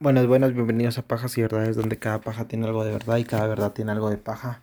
Buenas, 0.00 0.28
buenas, 0.28 0.54
bienvenidos 0.54 0.96
a 0.98 1.02
Pajas 1.02 1.36
y 1.38 1.42
Verdades, 1.42 1.74
donde 1.74 1.98
cada 1.98 2.20
paja 2.20 2.46
tiene 2.46 2.66
algo 2.66 2.84
de 2.84 2.92
verdad 2.92 3.16
y 3.16 3.24
cada 3.24 3.48
verdad 3.48 3.72
tiene 3.72 3.90
algo 3.90 4.10
de 4.10 4.16
paja. 4.16 4.62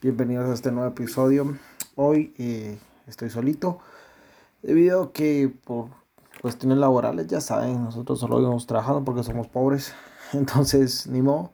Bienvenidos 0.00 0.48
a 0.48 0.54
este 0.54 0.70
nuevo 0.70 0.88
episodio. 0.88 1.58
Hoy 1.96 2.32
eh, 2.38 2.78
estoy 3.08 3.28
solito, 3.28 3.80
debido 4.62 5.02
a 5.02 5.12
que 5.12 5.52
por 5.64 5.88
cuestiones 6.40 6.78
laborales, 6.78 7.26
ya 7.26 7.40
saben, 7.40 7.82
nosotros 7.82 8.20
solo 8.20 8.38
vivimos 8.38 8.68
trabajando 8.68 9.04
porque 9.04 9.24
somos 9.24 9.48
pobres. 9.48 9.92
Entonces, 10.32 11.08
ni 11.08 11.20
modo, 11.20 11.50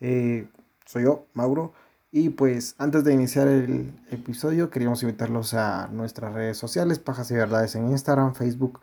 eh, 0.00 0.48
soy 0.84 1.04
yo, 1.04 1.26
Mauro. 1.32 1.74
Y 2.10 2.30
pues 2.30 2.74
antes 2.78 3.04
de 3.04 3.14
iniciar 3.14 3.46
el 3.46 3.92
episodio, 4.10 4.70
queríamos 4.70 5.00
invitarlos 5.04 5.54
a 5.54 5.86
nuestras 5.92 6.34
redes 6.34 6.58
sociales, 6.58 6.98
Pajas 6.98 7.30
y 7.30 7.34
Verdades 7.34 7.76
en 7.76 7.88
Instagram, 7.92 8.34
Facebook. 8.34 8.80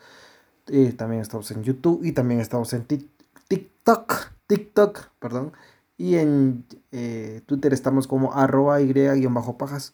Eh, 0.68 0.94
también 0.94 1.22
estamos 1.22 1.52
en 1.52 1.64
YouTube 1.64 2.06
y 2.06 2.14
también 2.14 2.40
estamos 2.40 2.72
en 2.72 2.86
TikTok 2.86 3.21
TikTok, 3.52 4.32
TikTok, 4.48 5.10
perdón. 5.20 5.52
Y 5.98 6.16
en 6.16 6.66
eh, 6.94 7.42
Twitter 7.46 7.74
estamos 7.74 8.08
como 8.08 8.34
arroba 8.34 8.80
y-pajas. 8.80 9.92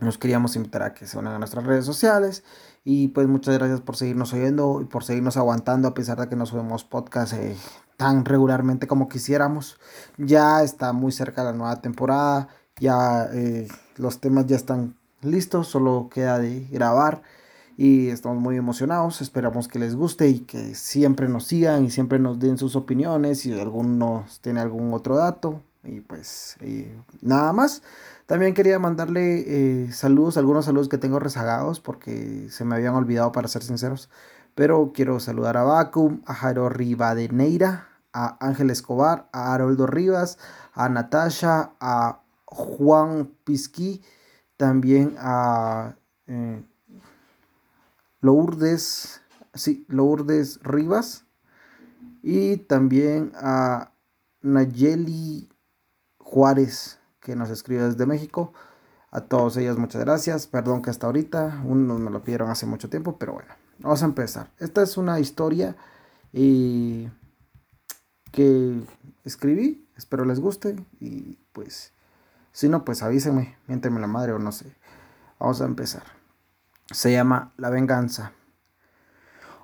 Nos 0.00 0.18
queríamos 0.18 0.56
invitar 0.56 0.82
a 0.82 0.92
que 0.92 1.06
se 1.06 1.16
unan 1.16 1.34
a 1.34 1.38
nuestras 1.38 1.64
redes 1.64 1.84
sociales. 1.84 2.42
Y 2.82 3.08
pues 3.08 3.28
muchas 3.28 3.56
gracias 3.56 3.80
por 3.80 3.94
seguirnos 3.94 4.32
oyendo 4.32 4.80
y 4.80 4.86
por 4.86 5.04
seguirnos 5.04 5.36
aguantando 5.36 5.86
a 5.86 5.94
pesar 5.94 6.18
de 6.18 6.28
que 6.28 6.34
no 6.34 6.46
subimos 6.46 6.82
podcast 6.82 7.34
eh, 7.34 7.56
tan 7.96 8.24
regularmente 8.24 8.88
como 8.88 9.08
quisiéramos. 9.08 9.78
Ya 10.16 10.64
está 10.64 10.92
muy 10.92 11.12
cerca 11.12 11.44
la 11.44 11.52
nueva 11.52 11.80
temporada. 11.80 12.48
Ya 12.80 13.28
eh, 13.32 13.68
los 13.98 14.18
temas 14.18 14.46
ya 14.46 14.56
están 14.56 14.96
listos. 15.22 15.68
Solo 15.68 16.08
queda 16.12 16.40
de 16.40 16.66
grabar 16.72 17.22
y 17.78 18.08
estamos 18.08 18.42
muy 18.42 18.56
emocionados. 18.56 19.22
Esperamos 19.22 19.68
que 19.68 19.78
les 19.78 19.94
guste 19.94 20.28
y 20.28 20.40
que 20.40 20.74
siempre 20.74 21.28
nos 21.28 21.46
sigan 21.46 21.84
y 21.84 21.90
siempre 21.90 22.18
nos 22.18 22.40
den 22.40 22.58
sus 22.58 22.74
opiniones. 22.74 23.38
Si 23.40 23.58
alguno 23.58 24.26
tiene 24.42 24.60
algún 24.60 24.92
otro 24.92 25.16
dato, 25.16 25.62
y 25.84 26.00
pues 26.00 26.56
nada 27.22 27.52
más. 27.52 27.82
También 28.26 28.52
quería 28.52 28.80
mandarle 28.80 29.84
eh, 29.86 29.92
saludos, 29.92 30.36
algunos 30.36 30.64
saludos 30.64 30.88
que 30.88 30.98
tengo 30.98 31.20
rezagados 31.20 31.78
porque 31.80 32.48
se 32.50 32.64
me 32.64 32.74
habían 32.74 32.94
olvidado 32.94 33.30
para 33.30 33.46
ser 33.46 33.62
sinceros. 33.62 34.10
Pero 34.56 34.92
quiero 34.92 35.20
saludar 35.20 35.56
a 35.56 35.62
Vacum, 35.62 36.20
a 36.26 36.34
Jairo 36.34 36.68
Rivadeneira, 36.68 37.88
a 38.12 38.44
Ángel 38.44 38.70
Escobar, 38.70 39.28
a 39.32 39.54
Haroldo 39.54 39.86
Rivas, 39.86 40.38
a 40.74 40.88
Natasha, 40.88 41.70
a 41.78 42.22
Juan 42.44 43.30
Pisqui, 43.44 44.02
también 44.56 45.14
a 45.18 45.94
eh, 46.26 46.60
Lourdes, 48.20 49.20
sí, 49.54 49.84
Lourdes 49.88 50.60
Rivas 50.62 51.24
y 52.22 52.56
también 52.56 53.32
a 53.36 53.92
Nayeli 54.42 55.48
Juárez 56.18 56.98
que 57.20 57.36
nos 57.36 57.50
escribe 57.50 57.82
desde 57.84 58.06
México. 58.06 58.52
A 59.10 59.22
todos 59.22 59.56
ellos 59.56 59.78
muchas 59.78 60.02
gracias. 60.02 60.46
Perdón 60.46 60.82
que 60.82 60.90
hasta 60.90 61.06
ahorita, 61.06 61.62
unos 61.64 62.00
me 62.00 62.10
lo 62.10 62.22
pidieron 62.22 62.50
hace 62.50 62.66
mucho 62.66 62.90
tiempo, 62.90 63.18
pero 63.18 63.34
bueno, 63.34 63.54
vamos 63.78 64.02
a 64.02 64.06
empezar. 64.06 64.50
Esta 64.58 64.82
es 64.82 64.96
una 64.96 65.20
historia 65.20 65.76
eh, 66.32 67.10
que 68.32 68.82
escribí, 69.24 69.88
espero 69.96 70.24
les 70.24 70.40
guste 70.40 70.76
y 71.00 71.38
pues 71.52 71.92
si 72.52 72.68
no, 72.68 72.84
pues 72.84 73.02
avísenme, 73.02 73.56
miéntenme 73.66 74.00
la 74.00 74.08
madre 74.08 74.32
o 74.32 74.38
no 74.38 74.52
sé. 74.52 74.74
Vamos 75.38 75.60
a 75.60 75.66
empezar 75.66 76.17
se 76.90 77.12
llama 77.12 77.52
La 77.58 77.68
Venganza. 77.68 78.32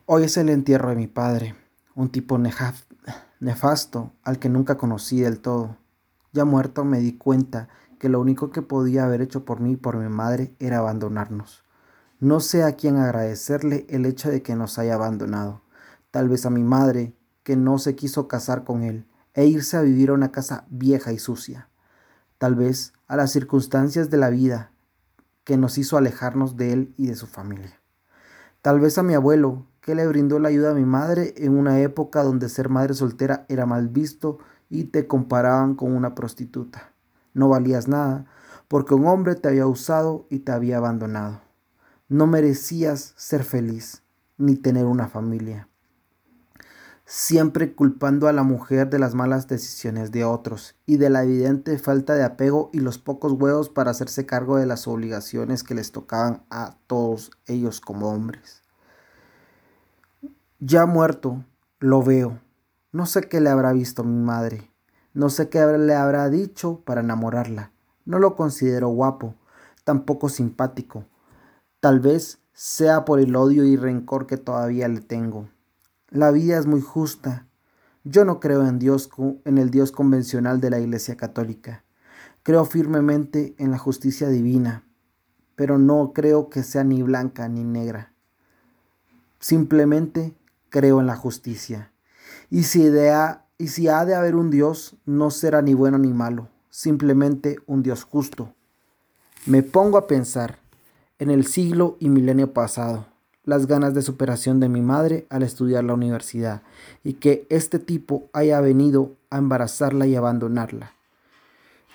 Hoy 0.05 0.25
es 0.25 0.37
el 0.37 0.51
entierro 0.51 0.91
de 0.91 0.97
mi 0.97 1.07
padre, 1.07 1.55
un 1.95 2.11
tipo 2.11 2.39
nefasto 2.39 4.13
al 4.23 4.39
que 4.39 4.51
nunca 4.51 4.77
conocí 4.77 5.23
del 5.23 5.41
todo. 5.41 5.79
Ya 6.33 6.45
muerto 6.45 6.85
me 6.85 6.99
di 6.99 7.17
cuenta 7.17 7.71
que 7.99 8.11
lo 8.11 8.21
único 8.21 8.51
que 8.51 8.61
podía 8.61 9.05
haber 9.05 9.23
hecho 9.23 9.47
por 9.47 9.61
mí 9.61 9.73
y 9.73 9.77
por 9.77 9.97
mi 9.97 10.09
madre 10.11 10.55
era 10.59 10.79
abandonarnos. 10.79 11.65
No 12.21 12.41
sé 12.41 12.63
a 12.63 12.73
quién 12.73 12.97
agradecerle 12.99 13.87
el 13.89 14.05
hecho 14.05 14.31
de 14.31 14.43
que 14.43 14.55
nos 14.55 14.79
haya 14.79 14.95
abandonado. 14.95 15.63
Tal 16.11 16.29
vez 16.29 16.45
a 16.45 16.51
mi 16.51 16.63
madre, 16.63 17.17
que 17.43 17.57
no 17.57 17.79
se 17.79 17.95
quiso 17.97 18.29
casar 18.29 18.65
con 18.65 18.83
él 18.83 19.07
e 19.33 19.47
irse 19.47 19.79
a 19.79 19.83
vivir 19.83 20.11
a 20.11 20.15
una 20.15 20.31
casa 20.31 20.67
vieja 20.69 21.13
y 21.13 21.19
sucia. 21.19 21.71
Tal 22.37 22.55
vez 22.55 22.93
a 23.07 23.17
las 23.17 23.33
circunstancias 23.33 24.11
de 24.11 24.19
la 24.19 24.29
vida 24.29 24.73
que 25.45 25.57
nos 25.57 25.79
hizo 25.79 25.97
alejarnos 25.97 26.57
de 26.57 26.73
él 26.73 26.95
y 26.97 27.07
de 27.07 27.15
su 27.15 27.27
familia. 27.27 27.81
Tal 28.63 28.81
vez 28.81 28.99
a 28.99 29.03
mi 29.03 29.15
abuelo, 29.15 29.67
que 29.81 29.95
le 29.95 30.07
brindó 30.07 30.39
la 30.39 30.49
ayuda 30.49 30.71
a 30.71 30.75
mi 30.75 30.85
madre 30.85 31.35
en 31.37 31.57
una 31.57 31.81
época 31.81 32.23
donde 32.23 32.49
ser 32.49 32.71
madre 32.71 32.95
soltera 32.95 33.45
era 33.49 33.67
mal 33.67 33.89
visto 33.89 34.39
y 34.71 34.85
te 34.85 35.07
comparaban 35.07 35.75
con 35.75 35.95
una 35.95 36.15
prostituta. 36.15 36.93
No 37.35 37.49
valías 37.49 37.89
nada, 37.89 38.25
porque 38.69 38.95
un 38.95 39.07
hombre 39.07 39.35
te 39.35 39.49
había 39.49 39.67
usado 39.67 40.27
y 40.31 40.41
te 40.41 40.53
había 40.53 40.79
abandonado. 40.79 41.43
No 42.09 42.27
merecías 42.27 43.13
ser 43.17 43.45
feliz, 43.45 44.03
ni 44.39 44.57
tener 44.57 44.87
una 44.87 45.09
familia 45.09 45.69
siempre 47.17 47.77
culpando 47.77 48.27
a 48.27 48.33
la 48.33 48.43
mujer 48.43 48.91
de 48.91 48.99
las 48.99 49.15
malas 49.15 49.47
decisiones 49.47 50.11
de 50.11 50.25
otros 50.25 50.75
y 50.85 50.97
de 50.97 51.11
la 51.11 51.23
evidente 51.23 51.79
falta 51.79 52.17
de 52.17 52.25
apego 52.25 52.71
y 52.73 52.81
los 52.81 52.99
pocos 52.99 53.35
huevos 53.35 53.69
para 53.69 53.93
hacerse 53.93 54.27
cargo 54.27 54.57
de 54.57 54.67
las 54.67 54.89
obligaciones 54.89 55.63
que 55.63 55.77
les 55.77 55.93
tocaban 55.93 56.43
a 56.51 56.77
todos 56.89 57.31
ellos 57.47 57.81
como 57.81 58.09
hombres. 58.09 58.63
Ya 60.59 60.87
muerto, 60.87 61.45
lo 61.79 62.03
veo. 62.03 62.41
No 62.91 63.07
sé 63.07 63.29
qué 63.29 63.41
le 63.41 63.49
habrá 63.49 63.73
visto 63.73 64.03
mi 64.03 64.21
madre. 64.21 64.73
No 65.13 65.31
sé 65.31 65.49
qué 65.49 65.65
le 65.65 65.95
habrá 65.95 66.29
dicho 66.31 66.81
para 66.85 67.03
enamorarla. 67.03 67.71
No 68.05 68.19
lo 68.19 68.35
considero 68.35 68.89
guapo, 68.89 69.37
tampoco 69.85 70.29
simpático. 70.29 71.05
Tal 71.79 72.01
vez 72.01 72.41
sea 72.55 73.05
por 73.05 73.21
el 73.21 73.37
odio 73.37 73.63
y 73.63 73.77
rencor 73.77 74.27
que 74.27 74.37
todavía 74.37 74.89
le 74.89 75.01
tengo. 75.01 75.49
La 76.11 76.31
vida 76.31 76.59
es 76.59 76.67
muy 76.67 76.81
justa. 76.81 77.47
Yo 78.05 78.25
no 78.25 78.39
creo 78.39 78.67
en 78.67 78.79
Dios 78.79 79.09
en 79.45 79.59
el 79.59 79.71
Dios 79.71 79.91
convencional 79.91 80.61
de 80.61 80.71
la 80.71 80.79
Iglesia 80.79 81.17
Católica. 81.17 81.85
Creo 82.43 82.67
firmemente 82.67 83.55
en 83.59 83.71
la 83.71 83.79
justicia 83.79 84.29
divina, 84.29 84.85
pero 85.57 85.79
no 85.79 86.13
creo 86.13 86.51
que 86.51 86.63
sea 86.63 86.85
ni 86.85 87.03
blanca 87.03 87.49
ni 87.49 87.65
negra. 87.65 88.13
Simplemente 89.41 90.37
creo 90.69 91.01
en 91.01 91.07
la 91.07 91.17
justicia. 91.17 91.91
Y 92.51 92.65
si, 92.65 92.87
y 93.59 93.69
si 93.69 93.89
ha 93.89 94.05
de 94.05 94.15
haber 94.15 94.37
un 94.37 94.51
Dios, 94.51 94.97
no 95.07 95.31
será 95.31 95.63
ni 95.63 95.73
bueno 95.73 95.97
ni 95.97 96.13
malo, 96.13 96.49
simplemente 96.69 97.57
un 97.67 97.83
Dios 97.83 98.05
justo. 98.05 98.55
Me 99.47 99.63
pongo 99.63 99.97
a 99.97 100.07
pensar 100.07 100.59
en 101.19 101.31
el 101.31 101.47
siglo 101.47 101.97
y 101.99 102.11
milenio 102.11 102.53
pasado 102.53 103.14
las 103.45 103.67
ganas 103.67 103.95
de 103.95 104.03
superación 104.03 104.61
de 104.61 104.69
mi 104.69 104.81
madre 104.81 105.27
al 105.31 105.43
estudiar 105.43 105.85
la 105.85 105.95
universidad 105.95 106.63
y 107.03 107.15
que 107.15 107.47
este 107.51 107.79
tipo 107.79 108.29
haya 108.33 108.61
venido 108.61 109.13
a 109.31 109.39
embarazarla 109.39 110.07
y 110.07 110.17
abandonarla. 110.17 110.93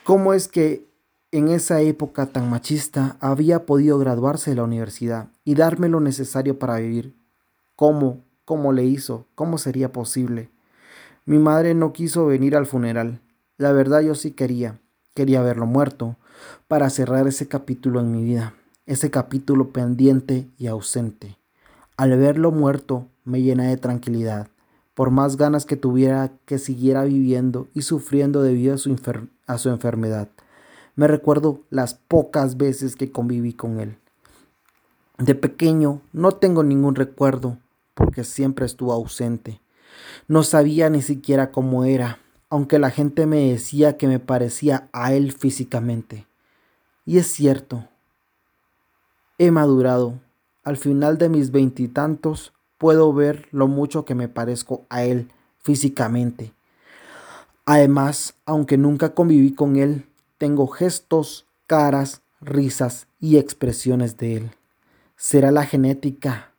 ¿Cómo 0.04 0.34
es 0.34 0.48
que 0.48 0.88
en 1.32 1.50
esa 1.50 1.82
época 1.82 2.28
tan 2.28 2.50
machista 2.50 3.18
había 3.20 3.66
podido 3.66 4.00
graduarse 4.00 4.52
de 4.52 4.56
la 4.56 4.64
universidad 4.64 5.30
y 5.44 5.56
darme 5.56 5.90
lo 5.90 6.00
necesario 6.00 6.58
para 6.60 6.78
vivir? 6.78 7.16
¿Cómo? 7.76 8.24
¿Cómo 8.46 8.74
le 8.74 8.84
hizo? 8.86 9.28
¿Cómo 9.36 9.58
sería 9.58 9.92
posible? 9.92 10.50
Mi 11.26 11.38
madre 11.38 11.76
no 11.76 11.94
quiso 11.94 12.26
venir 12.26 12.56
al 12.56 12.66
funeral. 12.66 13.22
La 13.58 13.72
verdad 13.72 14.02
yo 14.02 14.16
sí 14.16 14.32
quería. 14.32 14.80
Quería 15.14 15.42
verlo 15.42 15.66
muerto 15.66 16.16
para 16.68 16.90
cerrar 16.90 17.28
ese 17.28 17.48
capítulo 17.48 18.00
en 18.00 18.12
mi 18.12 18.24
vida, 18.24 18.54
ese 18.86 19.12
capítulo 19.12 19.72
pendiente 19.72 20.48
y 20.58 20.68
ausente. 20.68 21.39
Al 22.00 22.18
verlo 22.18 22.52
muerto 22.52 23.10
me 23.26 23.42
llena 23.42 23.66
de 23.66 23.76
tranquilidad, 23.76 24.48
por 24.94 25.12
más 25.12 25.36
ganas 25.36 25.66
que 25.66 25.76
tuviera 25.76 26.32
que 26.46 26.58
siguiera 26.58 27.04
viviendo 27.04 27.68
y 27.74 27.82
sufriendo 27.82 28.42
debido 28.42 28.76
a 28.76 28.78
su, 28.78 28.96
a 29.48 29.58
su 29.58 29.68
enfermedad. 29.68 30.30
Me 30.96 31.10
recuerdo 31.10 31.60
las 31.70 31.96
pocas 31.96 32.56
veces 32.56 32.96
que 32.96 33.12
conviví 33.12 33.52
con 33.52 33.82
él. 33.82 33.98
De 35.18 35.36
pequeño 35.36 36.00
no 36.14 36.32
tengo 36.32 36.64
ningún 36.64 36.96
recuerdo, 36.96 37.58
porque 37.96 38.24
siempre 38.24 38.66
estuvo 38.66 38.94
ausente. 38.94 39.60
No 40.30 40.44
sabía 40.44 40.90
ni 40.90 41.02
siquiera 41.02 41.52
cómo 41.52 41.84
era, 41.84 42.20
aunque 42.50 42.80
la 42.80 42.92
gente 42.92 43.26
me 43.26 43.50
decía 43.52 43.98
que 43.98 44.08
me 44.08 44.20
parecía 44.20 44.88
a 44.94 45.12
él 45.12 45.34
físicamente. 45.34 46.28
Y 47.06 47.18
es 47.18 47.28
cierto, 47.28 47.90
he 49.38 49.52
madurado 49.52 50.22
al 50.64 50.78
final 50.78 51.18
de 51.18 51.30
mis 51.30 51.52
veintitantos 51.52 52.54
puedo 52.78 53.14
ver 53.14 53.48
lo 53.52 53.68
mucho 53.68 54.06
que 54.06 54.16
me 54.16 54.28
parezco 54.28 54.86
a 54.90 55.04
él 55.04 55.32
físicamente. 55.60 56.54
Además, 57.66 58.36
aunque 58.46 58.78
nunca 58.78 59.14
conviví 59.14 59.54
con 59.54 59.76
él, 59.76 60.06
tengo 60.38 60.68
gestos, 60.68 61.46
caras, 61.68 62.22
risas 62.42 63.08
y 63.20 63.38
expresiones 63.38 64.18
de 64.18 64.38
él. 64.38 64.52
¿Será 65.16 65.52
la 65.52 65.66
genética? 65.66 66.54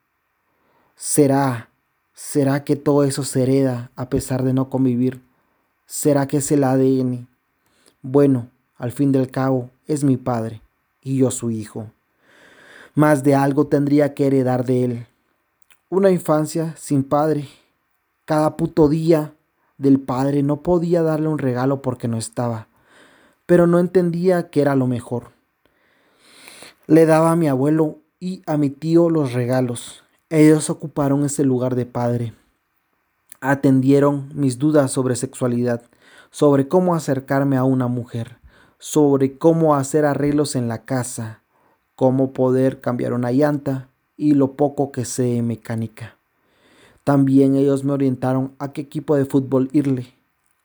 ¿Será? 0.94 1.70
¿Será 2.12 2.64
que 2.64 2.76
todo 2.76 3.04
eso 3.04 3.24
se 3.24 3.42
hereda 3.42 3.90
a 3.96 4.10
pesar 4.10 4.44
de 4.44 4.52
no 4.52 4.68
convivir? 4.68 5.22
¿Será 5.86 6.28
que 6.28 6.36
es 6.36 6.52
el 6.52 6.62
ADN? 6.62 7.26
Bueno, 8.02 8.50
al 8.76 8.92
fin 8.92 9.10
del 9.10 9.30
cabo, 9.30 9.70
es 9.86 10.04
mi 10.04 10.16
padre 10.16 10.60
y 11.02 11.16
yo 11.16 11.30
su 11.30 11.50
hijo. 11.50 11.90
Más 12.94 13.22
de 13.22 13.34
algo 13.34 13.66
tendría 13.66 14.14
que 14.14 14.26
heredar 14.26 14.64
de 14.64 14.84
él. 14.84 15.06
Una 15.88 16.10
infancia 16.10 16.74
sin 16.76 17.04
padre. 17.04 17.48
Cada 18.24 18.56
puto 18.56 18.88
día 18.88 19.34
del 19.78 20.00
padre 20.00 20.42
no 20.42 20.62
podía 20.62 21.02
darle 21.02 21.28
un 21.28 21.38
regalo 21.38 21.82
porque 21.82 22.08
no 22.08 22.18
estaba, 22.18 22.68
pero 23.46 23.66
no 23.66 23.78
entendía 23.78 24.50
que 24.50 24.60
era 24.60 24.74
lo 24.74 24.86
mejor. 24.86 25.30
Le 26.86 27.06
daba 27.06 27.32
a 27.32 27.36
mi 27.36 27.48
abuelo 27.48 27.98
y 28.18 28.42
a 28.46 28.56
mi 28.56 28.70
tío 28.70 29.08
los 29.08 29.32
regalos. 29.32 30.02
Ellos 30.28 30.68
ocuparon 30.68 31.24
ese 31.24 31.44
lugar 31.44 31.74
de 31.74 31.86
padre. 31.86 32.34
Atendieron 33.40 34.30
mis 34.34 34.58
dudas 34.58 34.90
sobre 34.90 35.16
sexualidad, 35.16 35.82
sobre 36.30 36.68
cómo 36.68 36.94
acercarme 36.94 37.56
a 37.56 37.64
una 37.64 37.88
mujer, 37.88 38.38
sobre 38.78 39.38
cómo 39.38 39.74
hacer 39.74 40.04
arreglos 40.04 40.54
en 40.56 40.68
la 40.68 40.84
casa, 40.84 41.39
cómo 42.00 42.32
poder 42.32 42.80
cambiar 42.80 43.12
una 43.12 43.30
llanta 43.30 43.90
y 44.16 44.32
lo 44.32 44.52
poco 44.52 44.90
que 44.90 45.04
sé 45.04 45.24
de 45.24 45.42
mecánica. 45.42 46.16
También 47.04 47.56
ellos 47.56 47.84
me 47.84 47.92
orientaron 47.92 48.54
a 48.58 48.72
qué 48.72 48.80
equipo 48.80 49.16
de 49.16 49.26
fútbol 49.26 49.68
irle, 49.74 50.06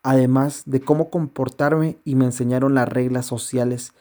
además 0.02 0.62
de 0.64 0.80
cómo 0.80 1.10
comportarme 1.10 1.98
y 2.06 2.14
me 2.14 2.24
enseñaron 2.24 2.72
las 2.74 2.88
reglas 2.88 3.26
sociales 3.26 3.92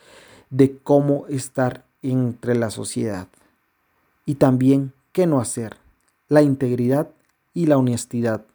de 0.49 0.77
cómo 0.77 1.27
estar 1.27 1.83
entre 2.01 2.55
la 2.55 2.69
sociedad. 2.69 3.27
Y 4.25 4.35
también 4.35 4.93
qué 5.11 5.27
no 5.27 5.41
hacer, 5.41 5.75
la 6.29 6.41
integridad 6.41 7.09
y 7.53 7.65
la 7.65 7.77
honestidad, 7.77 8.45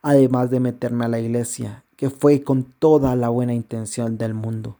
además 0.00 0.48
de 0.48 0.60
meterme 0.60 1.04
a 1.04 1.08
la 1.08 1.20
iglesia, 1.20 1.84
que 1.96 2.08
fue 2.08 2.42
con 2.42 2.64
toda 2.64 3.14
la 3.14 3.28
buena 3.28 3.52
intención 3.52 4.16
del 4.16 4.32
mundo, 4.32 4.78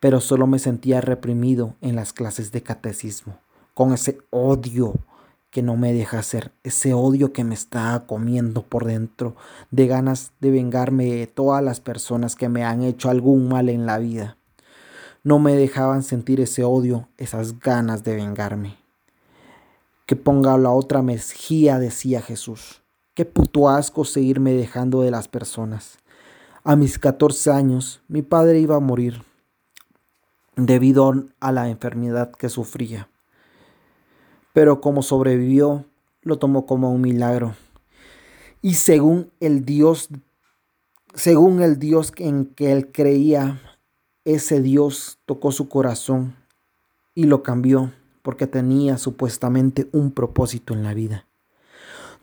pero 0.00 0.20
solo 0.20 0.46
me 0.46 0.58
sentía 0.58 1.02
reprimido 1.02 1.76
en 1.82 1.94
las 1.94 2.14
clases 2.14 2.50
de 2.52 2.62
catecismo, 2.62 3.38
con 3.74 3.92
ese 3.92 4.18
odio 4.30 4.94
que 5.50 5.62
no 5.62 5.76
me 5.76 5.92
deja 5.92 6.18
hacer, 6.18 6.52
ese 6.62 6.94
odio 6.94 7.32
que 7.32 7.44
me 7.44 7.54
está 7.54 8.04
comiendo 8.06 8.62
por 8.62 8.86
dentro, 8.86 9.36
de 9.70 9.86
ganas 9.86 10.32
de 10.40 10.50
vengarme 10.50 11.06
de 11.06 11.26
todas 11.26 11.62
las 11.62 11.80
personas 11.80 12.34
que 12.34 12.48
me 12.48 12.64
han 12.64 12.82
hecho 12.82 13.10
algún 13.10 13.48
mal 13.48 13.68
en 13.68 13.84
la 13.84 13.98
vida. 13.98 14.36
No 15.22 15.38
me 15.38 15.54
dejaban 15.54 16.02
sentir 16.02 16.40
ese 16.40 16.64
odio, 16.64 17.08
esas 17.18 17.58
ganas 17.58 18.04
de 18.04 18.14
vengarme. 18.14 18.78
Que 20.06 20.16
ponga 20.16 20.56
la 20.56 20.70
otra 20.70 21.02
mejilla, 21.02 21.78
decía 21.78 22.22
Jesús. 22.22 22.82
Qué 23.14 23.26
puto 23.26 23.68
asco 23.68 24.04
seguirme 24.04 24.54
dejando 24.54 25.02
de 25.02 25.10
las 25.10 25.28
personas. 25.28 25.98
A 26.64 26.74
mis 26.74 26.98
14 26.98 27.50
años, 27.50 28.00
mi 28.08 28.22
padre 28.22 28.60
iba 28.60 28.76
a 28.76 28.80
morir 28.80 29.22
debido 30.66 31.12
a 31.40 31.52
la 31.52 31.68
enfermedad 31.68 32.32
que 32.32 32.48
sufría 32.48 33.08
pero 34.52 34.80
como 34.80 35.02
sobrevivió, 35.02 35.84
lo 36.22 36.38
tomó 36.38 36.66
como 36.66 36.92
un 36.92 37.00
milagro. 37.00 37.54
Y 38.62 38.74
según 38.74 39.30
el 39.40 39.64
Dios, 39.64 40.08
según 41.14 41.62
el 41.62 41.78
Dios 41.78 42.12
en 42.16 42.46
que 42.46 42.72
él 42.72 42.90
creía, 42.92 43.60
ese 44.24 44.60
Dios 44.60 45.18
tocó 45.24 45.52
su 45.52 45.68
corazón 45.68 46.36
y 47.14 47.24
lo 47.24 47.42
cambió 47.42 47.92
porque 48.22 48.46
tenía 48.46 48.98
supuestamente 48.98 49.88
un 49.92 50.10
propósito 50.10 50.74
en 50.74 50.82
la 50.82 50.94
vida. 50.94 51.26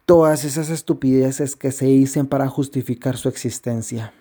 Todas 0.06 0.46
esas 0.46 0.70
estupideces 0.70 1.56
que 1.56 1.72
se 1.72 1.86
dicen 1.86 2.28
para 2.28 2.48
justificar 2.48 3.18
su 3.18 3.30
existencia 3.30 4.14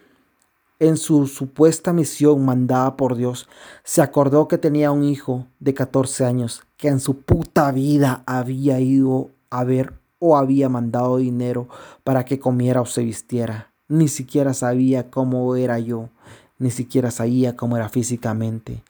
en 0.78 0.96
su 0.96 1.26
supuesta 1.26 1.92
misión 1.92 2.44
mandada 2.44 2.96
por 2.96 3.16
Dios, 3.16 3.48
se 3.82 4.02
acordó 4.02 4.46
que 4.48 4.58
tenía 4.58 4.90
un 4.90 5.04
hijo 5.04 5.46
de 5.58 5.74
14 5.74 6.24
años 6.24 6.62
que 6.76 6.88
en 6.88 7.00
su 7.00 7.20
puta 7.20 7.70
vida 7.72 8.22
había 8.26 8.78
ido 8.80 9.30
a 9.50 9.64
ver 9.64 9.94
o 10.18 10.36
había 10.36 10.68
mandado 10.68 11.16
dinero 11.16 11.68
para 12.04 12.24
que 12.24 12.38
comiera 12.38 12.80
o 12.80 12.86
se 12.86 13.02
vistiera. 13.04 13.72
Ni 13.88 14.08
siquiera 14.08 14.52
sabía 14.52 15.10
cómo 15.10 15.56
era 15.56 15.78
yo, 15.78 16.10
ni 16.58 16.70
siquiera 16.70 17.10
sabía 17.10 17.56
cómo 17.56 17.76
era 17.76 17.88
físicamente. 17.88 18.82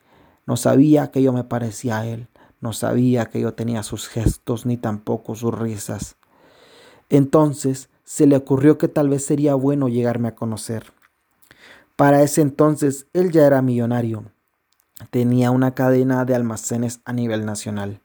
No 0.46 0.56
sabía 0.56 1.10
que 1.10 1.22
yo 1.22 1.32
me 1.32 1.44
parecía 1.44 1.98
a 1.98 2.06
él, 2.06 2.28
no 2.60 2.72
sabía 2.72 3.26
que 3.26 3.40
yo 3.40 3.54
tenía 3.54 3.82
sus 3.82 4.08
gestos 4.08 4.66
ni 4.66 4.76
tampoco 4.76 5.34
sus 5.34 5.56
risas. 5.56 6.16
Entonces 7.10 7.90
se 8.04 8.26
le 8.26 8.36
ocurrió 8.36 8.78
que 8.78 8.88
tal 8.88 9.08
vez 9.08 9.24
sería 9.24 9.54
bueno 9.54 9.88
llegarme 9.88 10.28
a 10.28 10.34
conocer. 10.34 10.95
Para 11.96 12.22
ese 12.22 12.43
entonces 12.43 13.06
él 13.12 13.32
ya 13.32 13.46
era 13.46 13.62
millonario. 13.62 14.25
Tenía 15.10 15.50
una 15.50 15.75
cadena 15.75 16.25
de 16.25 16.34
almacenes 16.34 17.00
a 17.04 17.12
nivel 17.12 17.44
nacional. 17.44 18.00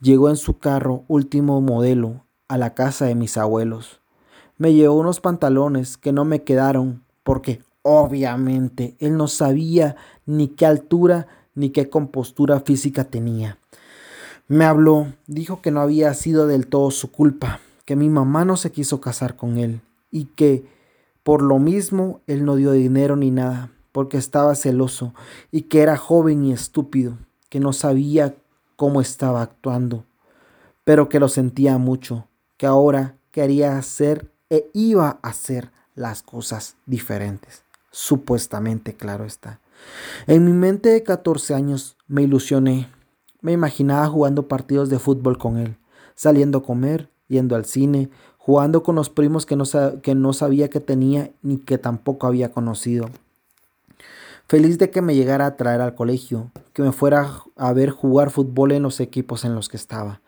Llegó 0.00 0.28
en 0.28 0.36
su 0.36 0.58
carro 0.58 1.04
último 1.08 1.60
modelo 1.60 2.24
a 2.48 2.58
la 2.58 2.74
casa 2.74 3.06
de 3.06 3.14
mis 3.14 3.36
abuelos. 3.36 4.00
Me 4.58 4.72
llevó 4.72 4.94
unos 4.98 5.20
pantalones 5.20 5.96
que 5.96 6.12
no 6.12 6.24
me 6.24 6.44
quedaron 6.44 7.04
porque 7.22 7.62
obviamente 7.82 8.96
él 9.00 9.16
no 9.16 9.28
sabía 9.28 9.96
ni 10.24 10.48
qué 10.48 10.66
altura 10.66 11.26
ni 11.54 11.70
qué 11.70 11.88
compostura 11.88 12.60
física 12.60 13.04
tenía. 13.04 13.58
Me 14.48 14.64
habló, 14.64 15.12
dijo 15.26 15.60
que 15.60 15.70
no 15.70 15.80
había 15.80 16.14
sido 16.14 16.46
del 16.46 16.68
todo 16.68 16.90
su 16.90 17.10
culpa, 17.10 17.60
que 17.84 17.96
mi 17.96 18.08
mamá 18.08 18.44
no 18.44 18.56
se 18.56 18.70
quiso 18.70 19.00
casar 19.00 19.36
con 19.36 19.58
él 19.58 19.80
y 20.10 20.26
que 20.26 20.64
por 21.26 21.42
lo 21.42 21.58
mismo, 21.58 22.20
él 22.28 22.44
no 22.44 22.54
dio 22.54 22.70
dinero 22.70 23.16
ni 23.16 23.32
nada, 23.32 23.72
porque 23.90 24.16
estaba 24.16 24.54
celoso 24.54 25.12
y 25.50 25.62
que 25.62 25.80
era 25.80 25.96
joven 25.96 26.44
y 26.44 26.52
estúpido, 26.52 27.18
que 27.48 27.58
no 27.58 27.72
sabía 27.72 28.36
cómo 28.76 29.00
estaba 29.00 29.42
actuando, 29.42 30.04
pero 30.84 31.08
que 31.08 31.18
lo 31.18 31.28
sentía 31.28 31.78
mucho, 31.78 32.28
que 32.56 32.66
ahora 32.66 33.16
quería 33.32 33.76
hacer 33.76 34.30
e 34.50 34.70
iba 34.72 35.18
a 35.20 35.28
hacer 35.28 35.72
las 35.96 36.22
cosas 36.22 36.76
diferentes. 36.86 37.64
Supuestamente, 37.90 38.94
claro 38.94 39.24
está. 39.24 39.58
En 40.28 40.44
mi 40.44 40.52
mente 40.52 40.90
de 40.90 41.02
14 41.02 41.54
años 41.54 41.96
me 42.06 42.22
ilusioné. 42.22 42.88
Me 43.40 43.50
imaginaba 43.50 44.06
jugando 44.06 44.46
partidos 44.46 44.90
de 44.90 45.00
fútbol 45.00 45.38
con 45.38 45.56
él, 45.56 45.76
saliendo 46.14 46.58
a 46.58 46.62
comer, 46.62 47.10
yendo 47.26 47.56
al 47.56 47.64
cine, 47.64 48.10
jugando 48.46 48.84
con 48.84 48.94
los 48.94 49.10
primos 49.10 49.44
que 49.44 49.56
no, 49.56 49.64
que 50.02 50.14
no 50.14 50.32
sabía 50.32 50.70
que 50.70 50.78
tenía 50.78 51.32
ni 51.42 51.56
que 51.58 51.78
tampoco 51.78 52.28
había 52.28 52.52
conocido. 52.52 53.10
Feliz 54.46 54.78
de 54.78 54.88
que 54.88 55.02
me 55.02 55.16
llegara 55.16 55.46
a 55.46 55.56
traer 55.56 55.80
al 55.80 55.96
colegio, 55.96 56.52
que 56.72 56.82
me 56.82 56.92
fuera 56.92 57.28
a 57.56 57.72
ver 57.72 57.90
jugar 57.90 58.30
fútbol 58.30 58.70
en 58.70 58.84
los 58.84 59.00
equipos 59.00 59.44
en 59.44 59.56
los 59.56 59.68
que 59.68 59.76
estaba, 59.76 60.20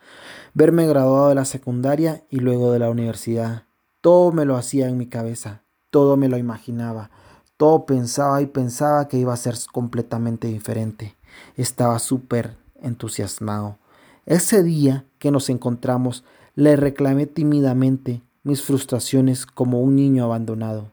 verme 0.52 0.88
graduado 0.88 1.28
de 1.28 1.36
la 1.36 1.44
secundaria 1.44 2.24
y 2.28 2.40
luego 2.40 2.72
de 2.72 2.80
la 2.80 2.90
universidad. 2.90 3.62
Todo 4.00 4.32
me 4.32 4.44
lo 4.44 4.56
hacía 4.56 4.88
en 4.88 4.98
mi 4.98 5.06
cabeza, 5.06 5.62
todo 5.90 6.16
me 6.16 6.28
lo 6.28 6.38
imaginaba, 6.38 7.12
todo 7.56 7.86
pensaba 7.86 8.42
y 8.42 8.46
pensaba 8.46 9.06
que 9.06 9.18
iba 9.18 9.32
a 9.32 9.36
ser 9.36 9.54
completamente 9.72 10.48
diferente. 10.48 11.14
Estaba 11.54 12.00
súper 12.00 12.56
entusiasmado. 12.82 13.78
Ese 14.26 14.64
día 14.64 15.04
que 15.20 15.30
nos 15.30 15.48
encontramos, 15.50 16.24
le 16.58 16.74
reclamé 16.74 17.26
tímidamente 17.26 18.20
mis 18.42 18.62
frustraciones 18.62 19.46
como 19.46 19.80
un 19.80 19.94
niño 19.94 20.24
abandonado 20.24 20.90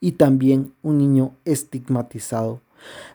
y 0.00 0.12
también 0.12 0.74
un 0.82 0.98
niño 0.98 1.32
estigmatizado. 1.46 2.60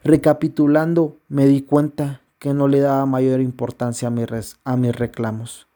Recapitulando, 0.04 1.18
me 1.30 1.46
di 1.46 1.62
cuenta 1.62 2.22
que 2.40 2.56
no 2.56 2.68
le 2.68 2.80
daba 2.80 3.06
mayor 3.06 3.42
importancia 3.42 4.08
a, 4.08 4.12
mis, 4.12 4.58
a 4.64 4.76
mis 4.76 4.96
reclamos. 4.96 5.68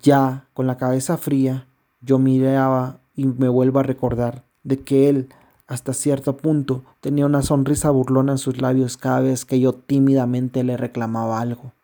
Ya 0.00 0.46
con 0.54 0.66
la 0.66 0.78
cabeza 0.78 1.18
fría, 1.18 1.66
yo 2.00 2.18
miraba 2.18 3.00
y 3.14 3.26
me 3.26 3.48
vuelvo 3.48 3.80
a 3.80 3.82
recordar 3.82 4.44
de 4.62 4.80
que 4.80 5.10
él, 5.10 5.28
hasta 5.66 5.92
cierto 5.92 6.38
punto, 6.38 6.84
tenía 7.02 7.26
una 7.26 7.42
sonrisa 7.42 7.90
burlona 7.90 8.32
en 8.32 8.38
sus 8.38 8.62
labios 8.62 8.96
cada 8.96 9.20
vez 9.20 9.44
que 9.44 9.60
yo 9.60 9.74
tímidamente 9.74 10.64
le 10.64 10.78
reclamaba 10.78 11.42
algo. 11.42 11.74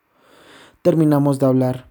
Terminamos 0.81 1.39
de 1.39 1.45
hablar 1.45 1.90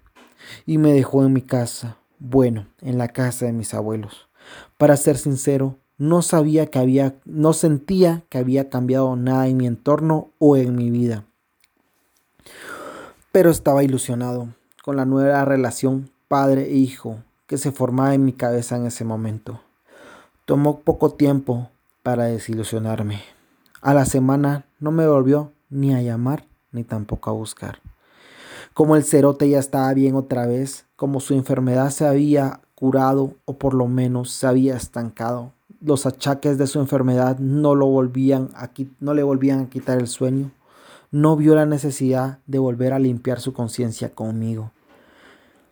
y 0.66 0.78
me 0.78 0.92
dejó 0.92 1.24
en 1.24 1.32
mi 1.32 1.42
casa, 1.42 1.96
bueno, 2.18 2.66
en 2.80 2.98
la 2.98 3.08
casa 3.08 3.46
de 3.46 3.52
mis 3.52 3.74
abuelos. 3.74 4.28
Para 4.76 4.96
ser 4.96 5.18
sincero, 5.18 5.78
no 5.98 6.22
sabía 6.22 6.66
que 6.66 6.78
había, 6.78 7.14
no 7.24 7.52
sentía 7.52 8.24
que 8.28 8.38
había 8.38 8.70
cambiado 8.70 9.16
nada 9.16 9.48
en 9.48 9.56
mi 9.56 9.66
entorno 9.66 10.30
o 10.38 10.56
en 10.56 10.74
mi 10.74 10.90
vida. 10.90 11.24
Pero 13.32 13.50
estaba 13.50 13.84
ilusionado 13.84 14.48
con 14.82 14.96
la 14.96 15.04
nueva 15.04 15.44
relación 15.44 16.10
padre 16.26 16.70
e 16.70 16.76
hijo 16.76 17.18
que 17.46 17.58
se 17.58 17.72
formaba 17.72 18.14
en 18.14 18.24
mi 18.24 18.32
cabeza 18.32 18.76
en 18.76 18.86
ese 18.86 19.04
momento. 19.04 19.60
Tomó 20.46 20.80
poco 20.80 21.10
tiempo 21.10 21.68
para 22.02 22.24
desilusionarme. 22.24 23.22
A 23.82 23.94
la 23.94 24.04
semana 24.04 24.64
no 24.78 24.90
me 24.90 25.06
volvió 25.06 25.52
ni 25.68 25.94
a 25.94 26.02
llamar 26.02 26.44
ni 26.72 26.84
tampoco 26.84 27.30
a 27.30 27.34
buscar 27.34 27.80
como 28.74 28.96
el 28.96 29.04
cerote 29.04 29.48
ya 29.48 29.58
estaba 29.58 29.92
bien 29.94 30.14
otra 30.14 30.46
vez, 30.46 30.86
como 30.96 31.20
su 31.20 31.34
enfermedad 31.34 31.90
se 31.90 32.06
había 32.06 32.60
curado 32.74 33.34
o 33.44 33.58
por 33.58 33.74
lo 33.74 33.86
menos 33.88 34.30
se 34.30 34.46
había 34.46 34.76
estancado. 34.76 35.52
Los 35.82 36.06
achaques 36.06 36.58
de 36.58 36.66
su 36.66 36.78
enfermedad 36.80 37.38
no, 37.38 37.74
lo 37.74 37.86
volvían 37.86 38.50
a, 38.54 38.70
no 39.00 39.14
le 39.14 39.22
volvían 39.22 39.60
a 39.60 39.70
quitar 39.70 39.98
el 39.98 40.08
sueño. 40.08 40.50
No 41.10 41.36
vio 41.36 41.54
la 41.54 41.66
necesidad 41.66 42.38
de 42.46 42.58
volver 42.58 42.92
a 42.92 42.98
limpiar 42.98 43.40
su 43.40 43.52
conciencia 43.52 44.14
conmigo. 44.14 44.72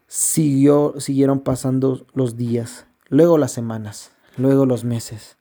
Siguió, 0.07 0.95
siguieron 0.99 1.41
pasando 1.41 2.07
los 2.15 2.37
días, 2.37 2.87
luego 3.09 3.39
las 3.39 3.53
semanas, 3.53 4.11
luego 4.37 4.65
los 4.65 4.83
meses, 4.83 5.37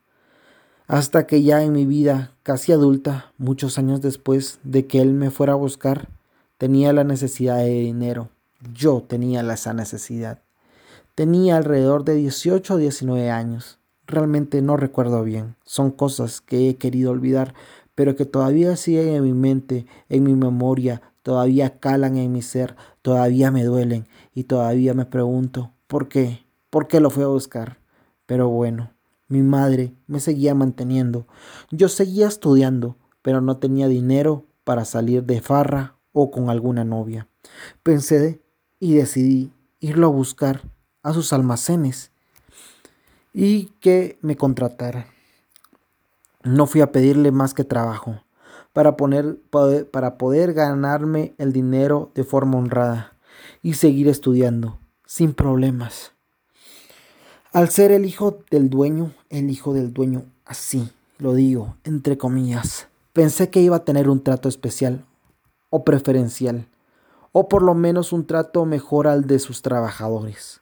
hasta 0.88 1.26
que 1.26 1.42
ya 1.42 1.64
en 1.64 1.72
mi 1.72 1.86
vida 1.86 2.32
casi 2.44 2.72
adulta, 2.72 3.32
muchos 3.38 3.78
años 3.78 4.02
después 4.02 4.60
de 4.64 4.88
que 4.88 5.02
él 5.02 5.14
me 5.14 5.32
fuera 5.32 5.54
a 5.54 5.58
buscar, 5.58 6.10
tenía 6.58 6.94
la 6.94 7.04
necesidad 7.04 7.58
de 7.58 7.70
dinero. 7.70 8.30
Yo 8.74 9.04
tenía 9.08 9.42
esa 9.54 9.74
necesidad. 9.74 10.40
Tenía 11.16 11.58
alrededor 11.58 12.04
de 12.04 12.16
18 12.16 12.74
o 12.74 12.78
19 12.78 13.30
años. 13.30 13.80
Realmente 14.06 14.62
no 14.62 14.78
recuerdo 14.78 15.24
bien. 15.24 15.56
Son 15.64 15.92
cosas 15.92 16.42
que 16.42 16.70
he 16.70 16.76
querido 16.76 17.12
olvidar, 17.12 17.54
pero 17.96 18.16
que 18.16 18.26
todavía 18.26 18.76
siguen 18.76 19.10
en 19.10 19.24
mi 19.24 19.34
mente, 19.34 19.86
en 20.10 20.24
mi 20.24 20.36
memoria, 20.36 21.02
todavía 21.24 21.80
calan 21.80 22.18
en 22.18 22.32
mi 22.32 22.42
ser, 22.42 22.76
todavía 23.02 23.52
me 23.52 23.64
duelen 23.64 24.08
y 24.34 24.44
todavía 24.46 24.94
me 24.94 25.06
pregunto, 25.06 25.72
¿por 25.88 26.08
qué? 26.08 26.46
¿Por 26.70 26.88
qué 26.88 27.00
lo 27.00 27.10
fui 27.10 27.24
a 27.24 27.28
buscar? 27.28 27.80
Pero 28.26 28.50
bueno, 28.50 28.92
mi 29.28 29.42
madre 29.42 29.94
me 30.08 30.20
seguía 30.20 30.56
manteniendo. 30.56 31.28
Yo 31.72 31.90
seguía 31.90 32.28
estudiando, 32.28 32.96
pero 33.22 33.42
no 33.42 33.58
tenía 33.58 33.88
dinero 33.88 34.46
para 34.64 34.86
salir 34.86 35.24
de 35.24 35.42
farra 35.42 35.97
o 36.20 36.32
con 36.32 36.50
alguna 36.50 36.84
novia. 36.84 37.28
Pensé 37.84 38.42
y 38.80 38.96
decidí 38.96 39.52
irlo 39.80 40.08
a 40.08 40.10
buscar 40.10 40.64
a 41.04 41.14
sus 41.14 41.32
almacenes 41.32 42.12
y 43.34 43.66
que 43.82 44.18
me 44.24 44.36
contratara. 44.36 45.06
No 46.44 46.66
fui 46.66 46.82
a 46.82 46.92
pedirle 46.92 47.32
más 47.32 47.54
que 47.54 47.64
trabajo 47.64 48.24
para, 48.74 48.98
poner, 48.98 49.38
para 49.92 50.18
poder 50.18 50.54
ganarme 50.54 51.36
el 51.38 51.54
dinero 51.54 52.12
de 52.16 52.24
forma 52.24 52.58
honrada 52.58 53.14
y 53.62 53.76
seguir 53.76 54.08
estudiando 54.08 54.80
sin 55.06 55.36
problemas. 55.36 56.14
Al 57.54 57.70
ser 57.70 57.92
el 57.92 58.06
hijo 58.06 58.40
del 58.50 58.72
dueño, 58.72 59.14
el 59.30 59.52
hijo 59.52 59.74
del 59.76 59.94
dueño, 59.94 60.26
así 60.46 60.90
lo 61.20 61.36
digo, 61.36 61.78
entre 61.84 62.18
comillas, 62.18 62.88
pensé 63.14 63.52
que 63.52 63.62
iba 63.62 63.76
a 63.76 63.86
tener 63.86 64.10
un 64.10 64.24
trato 64.24 64.50
especial 64.50 65.06
o 65.70 65.84
preferencial, 65.84 66.68
o 67.32 67.48
por 67.50 67.62
lo 67.62 67.74
menos 67.74 68.14
un 68.14 68.26
trato 68.26 68.66
mejor 68.66 69.08
al 69.08 69.28
de 69.28 69.40
sus 69.40 69.62
trabajadores. 69.62 70.62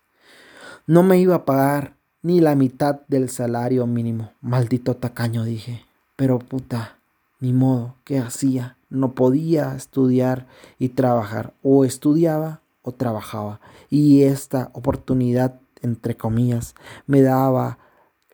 No 0.88 1.04
me 1.04 1.20
iba 1.20 1.36
a 1.36 1.46
pagar 1.46 1.96
ni 2.22 2.40
la 2.40 2.56
mitad 2.56 3.02
del 3.08 3.30
salario 3.30 3.86
mínimo, 3.88 4.32
maldito 4.42 4.96
tacaño, 4.96 5.44
dije. 5.44 5.86
Pero 6.16 6.40
puta, 6.40 6.98
ni 7.40 7.54
modo, 7.54 7.96
¿qué 8.04 8.20
hacía? 8.20 8.78
No 8.90 9.14
podía 9.14 9.76
estudiar 9.76 10.48
y 10.80 10.90
trabajar, 10.90 11.54
o 11.62 11.86
estudiaba 11.86 12.62
o 12.82 12.92
trabajaba. 12.92 13.60
Y 13.90 14.24
esta 14.24 14.70
oportunidad, 14.74 15.60
entre 15.82 16.16
comillas, 16.16 16.76
me 17.06 17.22
daba 17.22 17.78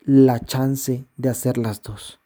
la 0.03 0.39
chance 0.39 1.05
de 1.17 1.29
hacer 1.29 1.57
las 1.57 1.81
dos. 1.81 2.19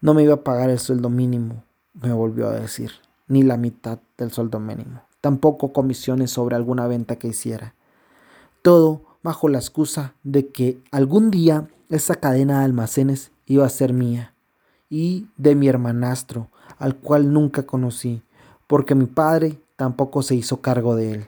No 0.00 0.14
me 0.14 0.22
iba 0.22 0.34
a 0.34 0.44
pagar 0.44 0.70
el 0.70 0.78
sueldo 0.78 1.10
mínimo, 1.10 1.64
me 1.94 2.12
volvió 2.12 2.48
a 2.48 2.52
decir, 2.52 2.92
ni 3.28 3.42
la 3.42 3.56
mitad 3.56 3.98
del 4.16 4.32
sueldo 4.32 4.58
mínimo. 4.58 5.02
Tampoco 5.20 5.72
comisiones 5.72 6.30
sobre 6.30 6.56
alguna 6.56 6.86
venta 6.86 7.16
que 7.16 7.28
hiciera. 7.28 7.74
Todo 8.62 9.02
bajo 9.22 9.48
la 9.48 9.58
excusa 9.58 10.14
de 10.22 10.48
que 10.48 10.80
algún 10.90 11.30
día 11.30 11.68
esa 11.88 12.14
cadena 12.16 12.58
de 12.58 12.64
almacenes 12.64 13.30
iba 13.46 13.64
a 13.64 13.70
ser 13.70 13.92
mía 13.92 14.34
y 14.90 15.28
de 15.36 15.54
mi 15.54 15.68
hermanastro, 15.68 16.48
al 16.78 16.96
cual 16.96 17.32
nunca 17.32 17.64
conocí, 17.64 18.22
porque 18.66 18.94
mi 18.94 19.06
padre 19.06 19.60
tampoco 19.76 20.22
se 20.22 20.34
hizo 20.34 20.60
cargo 20.60 20.96
de 20.96 21.12
él. 21.12 21.26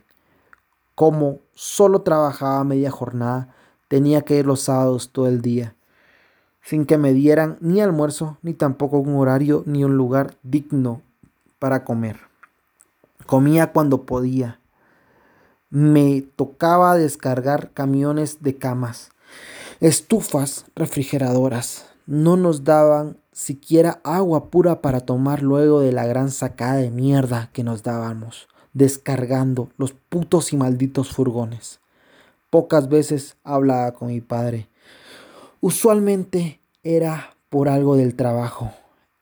Como 0.94 1.38
solo 1.54 2.02
trabajaba 2.02 2.64
media 2.64 2.90
jornada, 2.90 3.54
tenía 3.88 4.22
que 4.22 4.38
ir 4.38 4.46
los 4.46 4.60
sábados 4.60 5.10
todo 5.10 5.26
el 5.26 5.40
día, 5.40 5.74
sin 6.62 6.84
que 6.84 6.98
me 6.98 7.12
dieran 7.12 7.58
ni 7.60 7.80
almuerzo, 7.80 8.38
ni 8.42 8.54
tampoco 8.54 8.98
un 8.98 9.14
horario, 9.16 9.62
ni 9.66 9.82
un 9.84 9.96
lugar 9.96 10.36
digno 10.42 11.02
para 11.60 11.84
comer. 11.84 12.16
Comía 13.26 13.70
cuando 13.70 14.04
podía. 14.04 14.58
Me 15.68 16.22
tocaba 16.22 16.96
descargar 16.96 17.70
camiones 17.72 18.42
de 18.42 18.56
camas, 18.56 19.10
estufas 19.78 20.66
refrigeradoras. 20.74 21.86
No 22.06 22.36
nos 22.36 22.64
daban 22.64 23.18
siquiera 23.30 24.00
agua 24.02 24.50
pura 24.50 24.82
para 24.82 25.00
tomar 25.00 25.42
luego 25.42 25.80
de 25.80 25.92
la 25.92 26.06
gran 26.06 26.32
sacada 26.32 26.76
de 26.76 26.90
mierda 26.90 27.50
que 27.52 27.62
nos 27.62 27.84
dábamos, 27.84 28.48
descargando 28.72 29.68
los 29.76 29.92
putos 29.92 30.52
y 30.52 30.56
malditos 30.56 31.12
furgones. 31.12 31.78
Pocas 32.50 32.88
veces 32.88 33.36
hablaba 33.44 33.92
con 33.92 34.08
mi 34.08 34.20
padre. 34.20 34.68
Usualmente 35.60 36.60
era 36.82 37.36
por 37.48 37.68
algo 37.68 37.94
del 37.94 38.16
trabajo. 38.16 38.72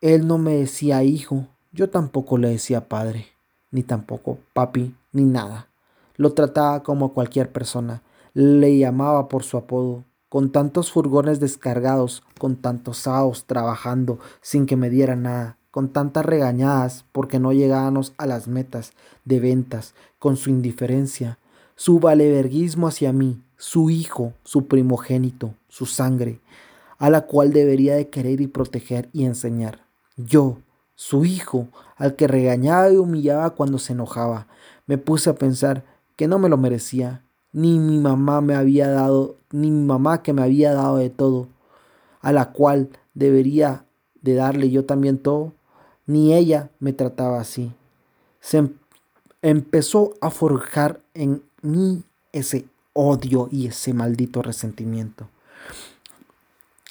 Él 0.01 0.27
no 0.27 0.39
me 0.39 0.55
decía 0.55 1.03
hijo, 1.03 1.47
yo 1.73 1.91
tampoco 1.91 2.39
le 2.39 2.49
decía 2.49 2.89
padre, 2.89 3.27
ni 3.71 3.83
tampoco 3.83 4.39
papi, 4.53 4.95
ni 5.13 5.25
nada. 5.25 5.69
Lo 6.17 6.33
trataba 6.33 6.83
como 6.83 7.13
cualquier 7.13 7.53
persona, 7.53 8.03
le 8.35 8.79
llamaba 8.79 9.29
por 9.29 9.45
su 9.45 9.57
apodo, 9.57 10.05
con 10.29 10.51
tantos 10.51 10.91
furgones 10.91 11.41
descargados, 11.41 12.23
con 12.39 12.57
tantos 12.57 12.99
saos 12.99 13.45
trabajando 13.47 14.19
sin 14.41 14.67
que 14.67 14.77
me 14.77 14.91
diera 14.91 15.17
nada, 15.17 15.59
con 15.71 15.91
tantas 15.91 16.25
regañadas 16.25 17.05
porque 17.13 17.39
no 17.39 17.53
llegábamos 17.53 18.15
a 18.19 18.27
las 18.27 18.49
metas 18.49 18.93
de 19.25 19.41
ventas, 19.41 19.95
con 20.19 20.37
su 20.37 20.51
indiferencia, 20.51 21.39
su 21.77 22.01
valeverguismo 22.01 22.89
hacia 22.89 23.13
mí, 23.13 23.41
su 23.57 23.91
hijo, 23.91 24.33
su 24.43 24.67
primogénito, 24.67 25.55
su 25.69 25.87
sangre, 25.87 26.41
a 26.99 27.11
la 27.11 27.23
cual 27.27 27.53
debería 27.53 27.95
de 27.95 28.09
querer 28.09 28.41
y 28.41 28.47
proteger 28.47 29.09
y 29.13 29.25
enseñar. 29.25 29.85
Yo, 30.17 30.59
su 30.99 31.25
hijo, 31.25 31.69
al 31.95 32.17
que 32.17 32.27
regañaba 32.27 32.91
y 32.91 32.97
humillaba 32.97 33.51
cuando 33.51 33.79
se 33.79 33.93
enojaba, 33.93 34.49
me 34.89 34.99
puse 34.99 35.31
a 35.31 35.37
pensar 35.37 35.85
que 36.17 36.27
no 36.27 36.41
me 36.41 36.49
lo 36.49 36.57
merecía, 36.57 37.23
ni 37.53 37.79
mi 37.79 37.99
mamá 37.99 38.41
me 38.41 38.57
había 38.57 38.89
dado, 38.89 39.37
ni 39.53 39.71
mi 39.71 39.87
mamá 39.87 40.25
que 40.25 40.33
me 40.33 40.43
había 40.43 40.75
dado 40.75 40.97
de 40.97 41.09
todo, 41.09 41.47
a 42.21 42.33
la 42.33 42.51
cual 42.51 42.89
debería 43.15 43.85
de 44.23 44.35
darle 44.35 44.71
yo 44.71 44.87
también 44.87 45.19
todo, 45.19 45.53
ni 46.07 46.35
ella 46.35 46.69
me 46.81 46.93
trataba 46.93 47.39
así. 47.39 47.73
Se 48.41 48.59
em-, 48.59 48.75
empezó 49.41 50.15
a 50.21 50.31
forjar 50.31 51.01
en 51.15 51.45
mí 51.63 52.03
ese 52.33 52.67
odio 52.93 53.49
y 53.53 53.69
ese 53.69 53.95
maldito 53.95 54.43
resentimiento. 54.43 55.29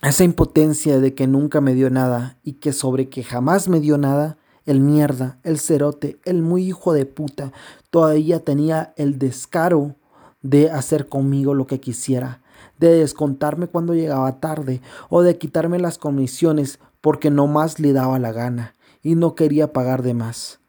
Esa 0.04 0.24
impotencia 0.24 1.00
de 1.00 1.16
que 1.16 1.26
nunca 1.26 1.60
me 1.60 1.74
dio 1.74 1.90
nada 1.90 2.38
y 2.44 2.54
que 2.54 2.72
sobre 2.72 3.10
que 3.10 3.24
jamás 3.24 3.68
me 3.68 3.80
dio 3.80 3.98
nada, 3.98 4.38
el 4.68 4.80
mierda, 4.80 5.40
el 5.42 5.58
cerote, 5.58 6.20
el 6.24 6.44
muy 6.44 6.66
hijo 6.68 6.94
de 6.94 7.08
puta, 7.08 7.52
todavía 7.90 8.44
tenía 8.44 8.94
el 8.96 9.18
descaro 9.18 9.96
de 10.44 10.70
hacer 10.70 11.08
conmigo 11.08 11.56
lo 11.56 11.66
que 11.66 11.80
quisiera, 11.80 12.42
de 12.78 12.90
descontarme 12.90 13.66
cuando 13.66 13.96
llegaba 13.96 14.40
tarde 14.40 14.82
o 15.10 15.24
de 15.24 15.40
quitarme 15.40 15.80
las 15.80 15.98
comisiones 15.98 16.78
porque 17.02 17.32
no 17.32 17.48
más 17.48 17.80
le 17.80 17.92
daba 17.92 18.20
la 18.20 18.32
gana 18.32 18.76
y 19.02 19.16
no 19.16 19.34
quería 19.34 19.74
pagar 19.74 20.04
de 20.04 20.14
más. 20.14 20.60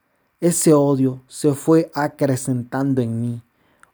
Ese 0.40 0.73
odio 0.73 1.20
se 1.28 1.52
fue 1.52 1.90
acrecentando 1.92 3.02
en 3.02 3.20
mí. 3.20 3.42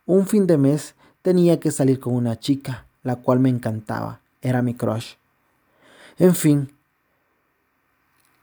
Un 0.07 0.29
fin 0.29 0.47
de 0.47 0.59
mes 0.59 0.95
tenía 1.23 1.59
que 1.59 1.73
salir 1.73 1.99
con 1.99 2.15
una 2.15 2.39
chica, 2.39 2.87
la 3.03 3.17
cual 3.17 3.41
me 3.41 3.49
encantaba, 3.49 4.21
era 4.41 4.63
mi 4.63 4.75
crush. 4.75 5.15
En 6.19 6.35
fin, 6.37 6.71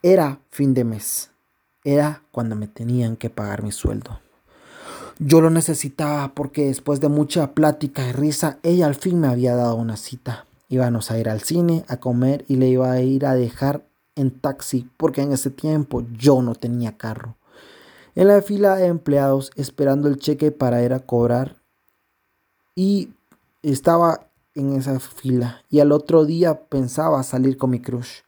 era 0.04 0.40
fin 0.50 0.74
de 0.74 0.84
mes, 0.84 1.32
era 1.86 2.22
cuando 2.32 2.56
me 2.56 2.68
tenían 2.68 3.16
que 3.16 3.30
pagar 3.30 3.64
mi 3.64 3.72
sueldo. 3.72 4.20
Yo 5.20 5.40
lo 5.40 5.50
necesitaba 5.50 6.34
porque 6.34 6.66
después 6.66 7.00
de 7.00 7.08
mucha 7.08 7.54
plática 7.54 8.08
y 8.08 8.12
risa, 8.12 8.58
ella 8.64 8.88
al 8.88 8.96
fin 8.96 9.20
me 9.20 9.28
había 9.28 9.56
dado 9.56 9.76
una 9.76 9.96
cita. 9.96 10.48
Íbamos 10.68 11.12
a 11.12 11.20
ir 11.20 11.30
al 11.30 11.42
cine, 11.42 11.86
a 11.88 11.98
comer 11.98 12.44
y 12.48 12.56
le 12.56 12.68
iba 12.68 12.92
a 12.92 13.02
ir 13.02 13.26
a 13.26 13.36
dejar 13.36 13.86
en 14.16 14.32
taxi 14.32 14.90
porque 14.98 15.22
en 15.22 15.32
ese 15.32 15.50
tiempo 15.50 16.04
yo 16.18 16.42
no 16.42 16.56
tenía 16.56 16.98
carro. 16.98 17.38
En 18.16 18.28
la 18.28 18.42
fila 18.42 18.76
de 18.76 18.88
empleados 18.88 19.52
esperando 19.56 20.10
el 20.10 20.18
cheque 20.18 20.52
para 20.52 20.84
ir 20.84 20.94
a 20.94 21.00
cobrar 21.00 21.62
y 22.76 23.14
estaba 23.62 24.31
en 24.56 24.74
esa 24.74 25.00
fila 25.00 25.64
y 25.70 25.80
al 25.80 25.92
otro 25.92 26.26
día 26.26 26.66
pensaba 26.66 27.24
salir 27.24 27.58
con 27.58 27.70
mi 27.70 27.80
crush. 27.80 28.22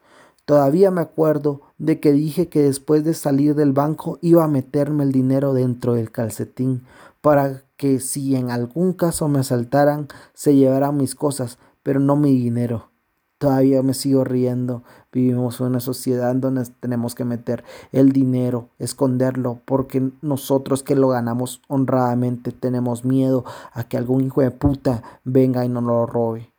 Todavía 0.45 0.91
me 0.91 1.01
acuerdo 1.01 1.61
de 1.77 1.99
que 1.99 2.11
dije 2.11 2.49
que 2.49 2.63
después 2.63 3.03
de 3.03 3.13
salir 3.13 3.55
del 3.55 3.71
banco 3.71 4.19
iba 4.21 4.43
a 4.43 4.49
meterme 4.49 5.03
el 5.03 5.11
dinero 5.11 5.53
dentro 5.53 5.93
del 5.93 6.11
calcetín 6.11 6.83
para 7.21 7.63
que 7.77 8.01
si 8.01 8.35
en 8.35 8.51
algún 8.51 8.91
caso 8.91 9.29
me 9.29 9.39
asaltaran, 9.39 10.09
se 10.33 10.55
llevaran 10.55 10.97
mis 10.97 11.15
cosas, 11.15 11.57
pero 11.81 12.01
no 12.01 12.17
mi 12.17 12.31
dinero. 12.37 12.89
Todavía 13.37 13.81
me 13.81 13.93
sigo 13.93 14.25
riendo. 14.25 14.83
Vivimos 15.13 15.59
en 15.59 15.67
una 15.67 15.79
sociedad 15.79 16.33
donde 16.33 16.65
tenemos 16.79 17.13
que 17.13 17.23
meter 17.23 17.63
el 17.91 18.11
dinero, 18.11 18.69
esconderlo, 18.79 19.59
porque 19.63 20.09
nosotros 20.23 20.81
que 20.81 20.95
lo 20.95 21.09
ganamos 21.09 21.61
honradamente 21.67 22.51
tenemos 22.51 23.05
miedo 23.05 23.45
a 23.73 23.83
que 23.83 23.97
algún 23.97 24.21
hijo 24.21 24.41
de 24.41 24.49
puta 24.49 25.03
venga 25.23 25.63
y 25.63 25.69
no 25.69 25.81
lo 25.81 26.07
robe. 26.07 26.51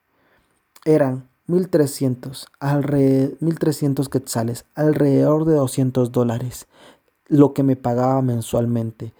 Eran 0.84 1.28
1300, 1.48 2.46
alrededor, 2.60 3.36
1300 3.40 4.08
quetzales, 4.08 4.64
alrededor 4.76 5.46
de 5.46 5.54
200 5.54 6.12
dólares, 6.12 6.68
lo 7.26 7.54
que 7.54 7.64
me 7.64 7.74
pagaba 7.74 8.22
mensualmente. 8.22 9.12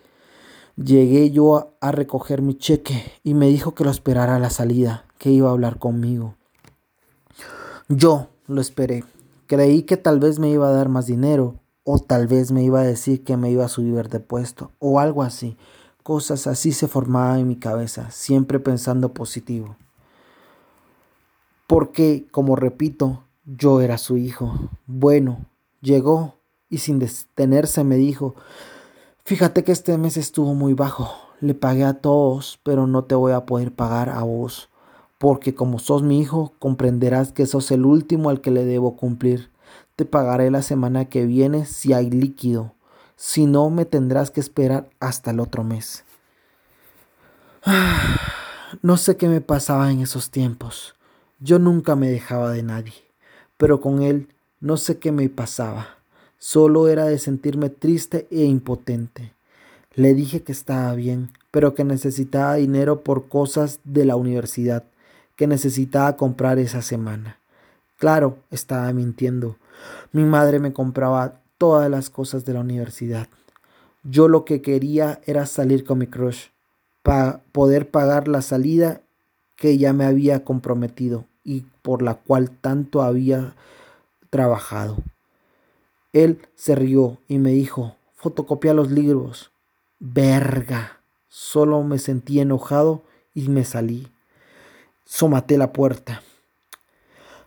Llegué 0.77 1.31
yo 1.33 1.73
a, 1.81 1.93
recoger 1.93 2.41
mi 2.41 2.57
cheque 2.57 3.13
y 3.25 3.35
me 3.35 3.49
dijo 3.49 3.75
que 3.75 3.85
lo 3.85 3.91
esperara 3.91 4.37
a 4.37 4.41
la 4.41 4.51
salida, 4.51 5.07
que 5.19 5.31
iba 5.31 5.49
a 5.49 5.53
hablar 5.53 5.79
conmigo. 5.79 6.37
Yo 7.89 8.29
lo 8.47 8.61
esperé. 8.61 9.05
Creí 9.47 9.83
que 9.83 9.97
tal 9.97 10.21
vez 10.21 10.39
me 10.39 10.51
iba 10.51 10.69
a 10.69 10.73
dar 10.73 10.89
más 10.89 11.07
dinero 11.07 11.61
o 11.85 11.99
tal 11.99 12.27
vez 12.27 12.51
me 12.51 12.63
iba 12.63 12.81
a 12.81 12.85
decir 12.85 13.25
que 13.25 13.37
me 13.37 13.51
iba 13.51 13.65
a 13.65 13.69
subir 13.69 14.09
de 14.09 14.21
puesto 14.21 14.73
o 14.79 15.01
algo 15.01 15.23
así. 15.23 15.57
Cosas 16.03 16.47
así 16.47 16.73
se 16.73 16.89
formaban 16.89 17.41
en 17.41 17.49
mi 17.49 17.57
cabeza, 17.57 18.11
siempre 18.11 18.61
pensando 18.61 19.15
positivo. 19.15 19.77
Porque, 21.67 22.27
como 22.31 22.57
repito, 22.57 23.25
yo 23.45 23.81
era 23.81 23.97
su 23.97 24.17
hijo. 24.17 24.55
Bueno, 24.87 25.47
llegó 25.81 26.35
y 26.69 26.79
sin 26.79 26.99
detenerse 26.99 27.85
me 27.85 27.97
dijo, 27.97 28.35
Fíjate 29.27 29.65
que 29.65 29.73
este 29.73 29.97
mes 29.97 30.19
estuvo 30.19 30.55
muy 30.55 30.75
bajo. 30.75 31.11
Le 31.41 31.55
pagué 31.55 31.85
a 31.85 31.95
todos, 31.95 32.61
pero 32.63 32.87
no 32.87 33.05
te 33.05 33.15
voy 33.15 33.33
a 33.33 33.47
poder 33.47 33.73
pagar 33.73 34.11
a 34.11 34.23
vos, 34.23 34.69
porque 35.25 35.55
como 35.55 35.79
sos 35.79 36.03
mi 36.03 36.21
hijo, 36.21 36.53
comprenderás 36.59 37.33
que 37.33 37.47
sos 37.47 37.71
el 37.71 37.87
último 37.87 38.29
al 38.29 38.43
que 38.43 38.51
le 38.51 38.67
debo 38.67 38.95
cumplir. 38.95 39.49
Te 39.97 40.05
pagaré 40.05 40.51
la 40.51 40.61
semana 40.61 41.07
que 41.07 41.25
viene 41.25 41.65
si 41.65 41.95
hay 41.95 42.11
líquido. 42.11 42.75
Si 43.17 43.47
no, 43.47 43.71
me 43.71 43.87
tendrás 43.87 44.31
que 44.31 44.41
esperar 44.41 44.91
hasta 45.01 45.31
el 45.31 45.41
otro 45.41 45.65
mes. 45.65 46.05
No 48.83 48.99
sé 48.99 49.17
qué 49.17 49.29
me 49.29 49.41
pasaba 49.41 49.91
en 49.91 50.01
esos 50.01 50.31
tiempos. 50.31 50.95
Yo 51.41 51.59
nunca 51.59 51.97
me 51.97 52.11
dejaba 52.11 52.51
de 52.51 52.63
nadie, 52.63 52.93
pero 53.57 53.81
con 53.81 54.03
él 54.03 54.29
no 54.61 54.77
sé 54.77 54.99
qué 54.99 55.11
me 55.11 55.27
pasaba. 55.31 55.87
Solo 56.39 56.89
era 56.89 57.07
de 57.07 57.19
sentirme 57.19 57.71
triste 57.71 58.27
e 58.31 58.45
impotente. 58.45 59.33
Le 59.95 60.13
dije 60.13 60.43
que 60.43 60.53
estaba 60.53 60.93
bien, 60.95 61.31
pero 61.51 61.75
que 61.75 61.85
necesitaba 61.85 62.57
dinero 62.57 63.01
por 63.03 63.29
cosas 63.29 63.81
de 63.85 64.05
la 64.05 64.17
universidad, 64.17 64.85
que 65.37 65.47
necesitaba 65.47 66.17
comprar 66.17 66.59
esa 66.59 66.83
semana. 66.83 67.39
Claro, 67.99 68.39
estaba 68.51 68.93
mintiendo. 68.93 69.57
Mi 70.13 70.25
madre 70.25 70.61
me 70.61 70.73
compraba 70.73 71.41
todas 71.59 71.91
las 71.91 72.11
cosas 72.11 72.45
de 72.45 72.55
la 72.55 72.61
universidad. 72.61 73.29
Yo 74.03 74.29
lo 74.29 74.45
que 74.45 74.61
quería 74.61 75.21
era 75.27 75.47
salir 75.47 75.85
con 75.85 75.99
mi 75.99 76.07
crush, 76.07 76.49
para 77.03 77.43
poder 77.53 77.91
pagar 77.91 78.29
la 78.29 78.43
salida 78.43 79.03
que 79.57 79.79
ya 79.79 79.93
me 79.93 80.05
había 80.05 80.43
comprometido 80.43 81.27
y 81.45 81.67
por 81.83 82.03
la 82.03 82.15
cual 82.15 82.51
tanto 82.51 83.03
había 83.03 83.55
trabajado. 84.31 84.97
Él 86.13 86.41
se 86.55 86.75
rió 86.75 87.19
y 87.29 87.39
me 87.39 87.51
dijo, 87.51 87.97
fotocopia 88.15 88.73
los 88.73 88.91
libros. 88.91 89.53
Verga. 89.99 91.01
Solo 91.29 91.83
me 91.83 91.99
sentí 91.99 92.41
enojado 92.41 93.03
y 93.35 93.49
me 93.49 93.65
salí. 93.65 94.14
Somaté 95.05 95.59
la 95.59 95.73
puerta. 95.73 96.23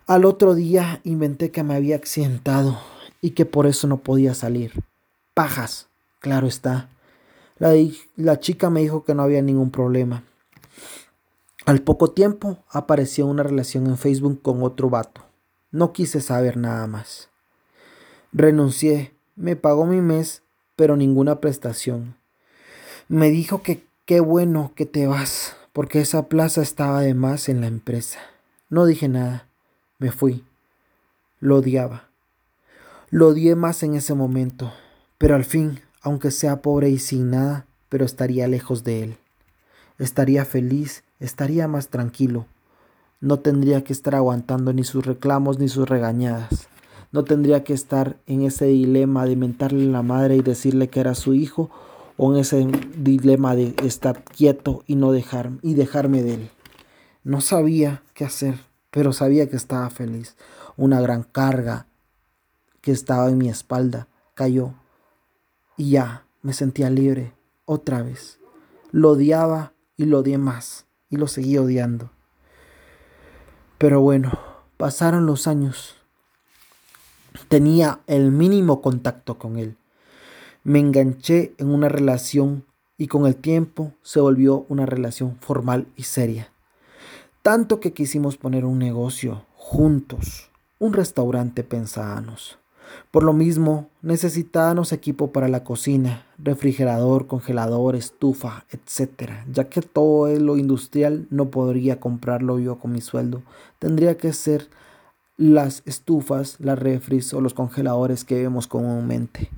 Al 0.06 0.26
otro 0.26 0.56
día 0.56 1.02
inventé 1.04 1.52
que 1.52 1.64
me 1.64 1.76
había 1.76 1.96
accidentado 1.96 2.80
y 3.20 3.32
que 3.32 3.46
por 3.46 3.68
eso 3.68 3.88
no 3.88 3.98
podía 3.98 4.34
salir. 4.34 4.72
Pajas, 5.34 5.88
claro 6.20 6.48
está. 6.48 6.90
La, 7.58 7.74
la, 8.16 8.40
chica 8.40 8.70
me 8.70 8.81
dijo 8.81 9.03
que 9.03 9.16
no 9.16 9.24
había 9.24 9.42
ningún 9.42 9.72
problema. 9.72 10.24
Al 11.66 11.81
poco 11.81 12.12
tiempo 12.12 12.60
apareció 12.70 13.25
una 13.25 13.44
relación 13.44 13.88
en 13.88 13.98
Facebook 13.98 14.42
con 14.42 14.64
otro 14.64 14.90
vato. 14.90 15.25
No 15.72 15.92
quise 15.92 16.22
saber 16.22 16.55
nada 16.55 16.88
más. 16.88 17.29
Renuncié, 18.31 19.14
me 19.36 19.55
pagó 19.55 19.86
mi 19.86 20.00
mes, 20.00 20.44
pero 20.75 20.96
ninguna 20.96 21.42
prestación. 21.42 22.16
Me 23.10 23.29
dijo 23.29 23.62
que 23.64 23.84
qué 24.05 24.20
bueno 24.20 24.72
que 24.75 24.86
te 24.86 25.08
vas, 25.08 25.58
porque 25.77 26.01
esa 26.01 26.27
plaza 26.27 26.63
estaba 26.63 27.01
de 27.01 27.13
más 27.13 27.50
en 27.50 27.61
la 27.61 27.68
empresa. 27.68 28.18
No 28.68 28.87
dije 28.87 29.07
nada, 29.09 29.46
me 30.00 30.11
fui. 30.11 30.44
Lo 31.40 31.57
odiaba. 31.57 32.09
Lo 33.11 33.27
odié 33.27 33.55
más 33.55 33.83
en 33.83 33.94
ese 33.94 34.16
momento, 34.16 34.74
pero 35.20 35.35
al 35.35 35.46
fin, 35.46 35.81
aunque 36.01 36.31
sea 36.31 36.63
pobre 36.63 36.90
y 36.90 36.98
sin 36.98 37.29
nada, 37.29 37.68
pero 37.90 38.05
estaría 38.05 38.48
lejos 38.48 38.83
de 38.83 39.03
él. 39.03 39.18
Estaría 40.00 40.46
feliz, 40.46 41.03
estaría 41.20 41.68
más 41.68 41.90
tranquilo. 41.90 42.48
No 43.22 43.37
tendría 43.37 43.83
que 43.83 43.94
estar 43.94 44.16
aguantando 44.16 44.74
ni 44.74 44.83
sus 44.83 45.05
reclamos 45.05 45.59
ni 45.59 45.70
sus 45.70 45.87
regañadas 45.87 46.70
no 47.11 47.24
tendría 47.24 47.63
que 47.63 47.74
estar 47.74 48.18
en 48.27 48.42
ese 48.42 48.66
dilema 48.66 49.25
de 49.25 49.35
mentarle 49.35 49.85
a 49.85 49.92
la 49.92 50.01
madre 50.01 50.35
y 50.35 50.42
decirle 50.42 50.90
que 50.90 51.00
era 51.00 51.16
su 51.16 51.33
hijo 51.33 51.70
o 52.18 52.34
en 52.34 52.40
ese 52.40 52.68
dilema 52.98 53.56
de 53.56 53.75
estar 53.84 54.24
quieto 54.24 54.84
y 54.88 54.96
no 54.96 55.12
dejar 55.12 55.51
y 55.62 55.75
dejarme 55.75 56.24
de 56.24 56.34
él. 56.36 56.50
No 57.24 57.42
sabía 57.42 58.03
qué 58.14 58.25
hacer, 58.25 58.56
pero 58.92 59.14
sabía 59.14 59.50
que 59.50 59.56
estaba 59.56 59.90
feliz. 59.90 60.36
Una 60.75 61.00
gran 61.00 61.24
carga 61.24 61.88
que 62.82 62.92
estaba 62.92 63.30
en 63.30 63.38
mi 63.38 63.50
espalda 63.50 64.08
cayó 64.34 64.74
y 65.77 65.92
ya 65.92 66.25
me 66.42 66.53
sentía 66.53 66.90
libre 66.90 67.34
otra 67.66 68.01
vez. 68.01 68.40
Lo 68.92 69.12
odiaba 69.12 69.74
y 69.96 70.06
lo 70.06 70.20
odié 70.20 70.38
más 70.38 70.86
y 71.10 71.18
lo 71.18 71.27
seguí 71.27 71.58
odiando. 71.58 72.12
Pero 73.77 74.01
bueno, 74.01 74.40
pasaron 74.77 75.25
los 75.25 75.48
años 75.48 75.98
tenía 77.48 78.00
el 78.08 78.32
mínimo 78.32 78.82
contacto 78.82 79.38
con 79.38 79.58
él. 79.58 79.77
Me 80.68 80.80
enganché 80.80 81.53
en 81.60 81.70
una 81.70 81.88
relación 81.88 82.66
y 82.98 83.08
con 83.08 83.25
el 83.25 83.38
tiempo 83.38 83.94
se 84.01 84.20
volvió 84.20 84.66
una 84.68 84.86
relación 84.86 85.38
formal 85.40 85.88
y 85.96 86.03
seria. 86.03 86.50
Tanto 87.42 87.80
que 87.80 87.94
quisimos 87.94 88.36
poner 88.36 88.66
un 88.66 88.77
negocio 88.77 89.46
juntos, 89.56 90.50
un 90.77 90.92
restaurante 90.92 91.64
pensábamos. 91.64 92.60
Por 93.12 93.24
lo 93.24 93.32
mismo, 93.32 93.88
necesitábamos 94.01 94.92
equipo 94.92 95.32
para 95.32 95.48
la 95.48 95.64
cocina, 95.64 96.25
refrigerador, 96.38 97.27
congelador, 97.27 97.96
estufa, 97.96 98.66
etc. 98.70 99.36
Ya 99.50 99.70
que 99.70 99.82
todo 99.82 100.27
lo 100.38 100.58
industrial 100.58 101.27
no 101.30 101.46
podría 101.46 102.01
comprarlo 102.01 102.60
yo 102.60 102.77
con 102.77 102.92
mi 102.92 103.00
sueldo. 103.00 103.42
Tendría 103.80 104.18
que 104.18 104.34
ser 104.34 104.68
las 105.38 105.82
estufas, 105.86 106.60
las 106.60 106.77
refris 106.77 107.34
o 107.34 107.40
los 107.40 107.53
congeladores 107.53 108.25
que 108.25 108.36
vemos 108.36 108.68
comúnmente. 108.68 109.50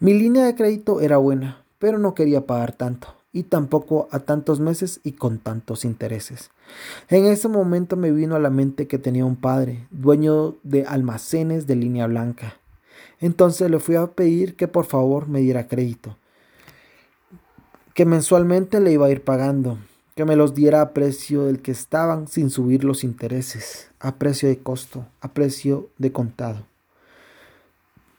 Mi 0.00 0.14
línea 0.14 0.46
de 0.46 0.54
crédito 0.54 1.00
era 1.00 1.16
buena, 1.16 1.64
pero 1.80 1.98
no 1.98 2.14
quería 2.14 2.46
pagar 2.46 2.70
tanto, 2.70 3.16
y 3.32 3.42
tampoco 3.42 4.06
a 4.12 4.20
tantos 4.20 4.60
meses 4.60 5.00
y 5.02 5.10
con 5.10 5.38
tantos 5.38 5.84
intereses. 5.84 6.52
En 7.08 7.26
ese 7.26 7.48
momento 7.48 7.96
me 7.96 8.12
vino 8.12 8.36
a 8.36 8.38
la 8.38 8.48
mente 8.48 8.86
que 8.86 9.00
tenía 9.00 9.24
un 9.24 9.34
padre, 9.34 9.88
dueño 9.90 10.54
de 10.62 10.84
almacenes 10.84 11.66
de 11.66 11.74
línea 11.74 12.06
blanca. 12.06 12.54
Entonces 13.18 13.72
le 13.72 13.80
fui 13.80 13.96
a 13.96 14.06
pedir 14.06 14.54
que 14.54 14.68
por 14.68 14.84
favor 14.84 15.26
me 15.26 15.40
diera 15.40 15.66
crédito, 15.66 16.16
que 17.92 18.04
mensualmente 18.04 18.78
le 18.78 18.92
iba 18.92 19.06
a 19.06 19.10
ir 19.10 19.24
pagando, 19.24 19.78
que 20.14 20.24
me 20.24 20.36
los 20.36 20.54
diera 20.54 20.80
a 20.80 20.90
precio 20.90 21.46
del 21.46 21.60
que 21.60 21.72
estaban 21.72 22.28
sin 22.28 22.50
subir 22.50 22.84
los 22.84 23.02
intereses, 23.02 23.90
a 23.98 24.14
precio 24.14 24.48
de 24.48 24.58
costo, 24.58 25.06
a 25.20 25.32
precio 25.32 25.88
de 25.98 26.12
contado. 26.12 26.67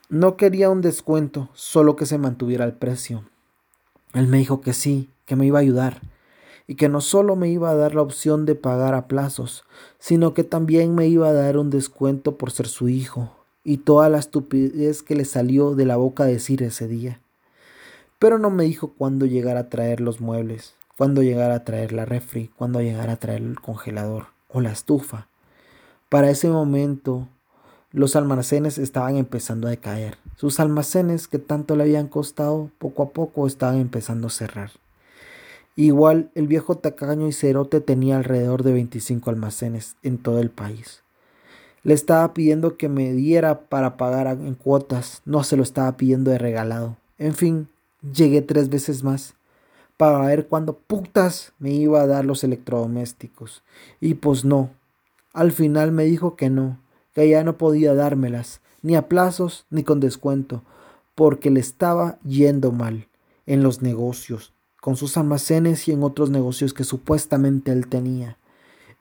No 0.10 0.38
quería 0.38 0.69
un 0.69 0.82
descuento, 0.82 1.50
solo 1.54 1.95
que 1.95 2.06
se 2.06 2.17
mantuviera 2.17 2.65
el 2.65 2.74
precio. 2.74 3.24
Él 4.13 4.28
me 4.28 4.39
dijo 4.39 4.60
que 4.60 4.74
sí, 4.74 5.10
que 5.26 5.36
me 5.36 5.45
iba 5.45 5.60
a 5.60 5.62
ayudar, 5.62 6.02
y 6.67 6.76
que 6.76 6.89
no 6.89 7.00
solo 7.00 7.36
me 7.36 7.50
iba 7.50 7.69
a 7.69 7.76
dar 7.76 7.95
la 7.95 8.02
opción 8.02 8.45
de 8.45 8.56
pagar 8.56 8.95
a 8.95 9.08
plazos, 9.08 9.63
sino 10.00 10.34
que 10.34 10.43
también 10.43 10.95
me 10.95 11.08
iba 11.08 11.30
a 11.30 11.34
dar 11.34 11.58
un 11.58 11.69
descuento 11.69 12.38
por 12.38 12.52
ser 12.52 12.67
su 12.67 12.89
hijo, 12.89 13.36
y 13.63 13.78
toda 13.78 14.10
la 14.10 14.17
estupidez 14.17 15.04
que 15.04 15.15
le 15.15 15.26
salió 15.26 15.76
de 15.76 15.86
la 15.86 15.98
boca 15.98 16.26
decir 16.26 16.63
ese 16.63 16.88
día. 16.88 17.22
Pero 18.17 18.39
no 18.39 18.50
me 18.50 18.63
dijo 18.63 18.93
cuándo 18.98 19.26
llegar 19.26 19.58
a 19.58 19.69
traer 19.69 20.02
los 20.02 20.19
muebles 20.19 20.76
cuando 21.00 21.24
llegara 21.24 21.56
a 21.56 21.63
traer 21.63 21.93
la 21.93 22.04
refri, 22.04 22.52
cuando 22.58 22.82
llegara 22.82 23.13
a 23.13 23.15
traer 23.15 23.41
el 23.41 23.62
congelador 23.62 24.26
o 24.50 24.60
la 24.60 24.74
estufa. 24.74 25.30
Para 26.10 26.30
ese 26.30 26.50
momento, 26.50 27.30
los 27.91 28.15
almacenes 28.15 28.78
estaban 28.78 29.17
empezando 29.17 29.67
a 29.67 29.71
decaer. 29.71 30.17
Sus 30.36 30.60
almacenes 30.60 31.28
que 31.28 31.39
tanto 31.39 31.75
le 31.75 31.84
habían 31.84 32.08
costado, 32.08 32.69
poco 32.78 33.04
a 33.04 33.10
poco 33.10 33.47
estaban 33.47 33.80
empezando 33.80 34.28
a 34.28 34.32
cerrar. 34.32 34.71
Igual 35.75 36.30
el 36.36 36.47
viejo 36.47 36.75
tacaño 36.75 37.28
y 37.28 37.34
cerote 37.34 37.82
tenía 37.82 38.17
alrededor 38.17 38.63
de 38.63 38.73
25 38.73 39.30
almacenes 39.30 39.95
en 40.04 40.17
todo 40.17 40.39
el 40.39 40.49
país. 40.49 41.02
Le 41.84 41.93
estaba 41.93 42.34
pidiendo 42.34 42.78
que 42.78 42.89
me 42.89 43.13
diera 43.13 43.62
para 43.62 43.97
pagar 43.97 44.28
en 44.28 44.54
cuotas, 44.56 45.21
no 45.25 45.43
se 45.43 45.56
lo 45.56 45.63
estaba 45.63 45.95
pidiendo 45.95 46.32
de 46.32 46.38
regalado. 46.38 46.97
En 47.17 47.34
fin, 47.34 47.69
llegué 48.13 48.41
tres 48.41 48.69
veces 48.69 49.04
más 49.04 49.36
para 49.97 50.19
ver 50.25 50.47
cuándo 50.47 50.78
putas 50.78 51.52
me 51.60 51.71
iba 51.71 52.02
a 52.02 52.08
dar 52.08 52.23
los 52.23 52.43
electrodomésticos. 52.43 53.63
Y 53.99 54.13
pues 54.13 54.45
no. 54.45 54.69
Al 55.34 55.52
final 55.52 55.91
me 55.91 56.06
dijo 56.06 56.36
que 56.36 56.49
no, 56.49 56.78
que 57.13 57.28
ya 57.30 57.43
no 57.43 57.58
podía 57.58 57.93
dármelas, 57.93 58.62
ni 58.82 58.95
a 58.95 59.08
plazos 59.08 59.65
ni 59.69 59.84
con 59.84 60.00
descuento, 60.00 60.63
porque 61.15 61.50
le 61.50 61.60
estaba 61.60 62.17
yendo 62.24 62.72
mal 62.72 63.08
en 63.45 63.63
los 63.63 63.82
negocios, 63.82 64.54
con 64.80 64.95
sus 64.95 65.17
almacenes 65.17 65.88
y 65.88 65.91
en 65.91 66.04
otros 66.04 66.30
negocios 66.30 66.74
que 66.74 66.84
supuestamente 66.84 67.72
él 67.72 67.88
tenía, 67.88 68.38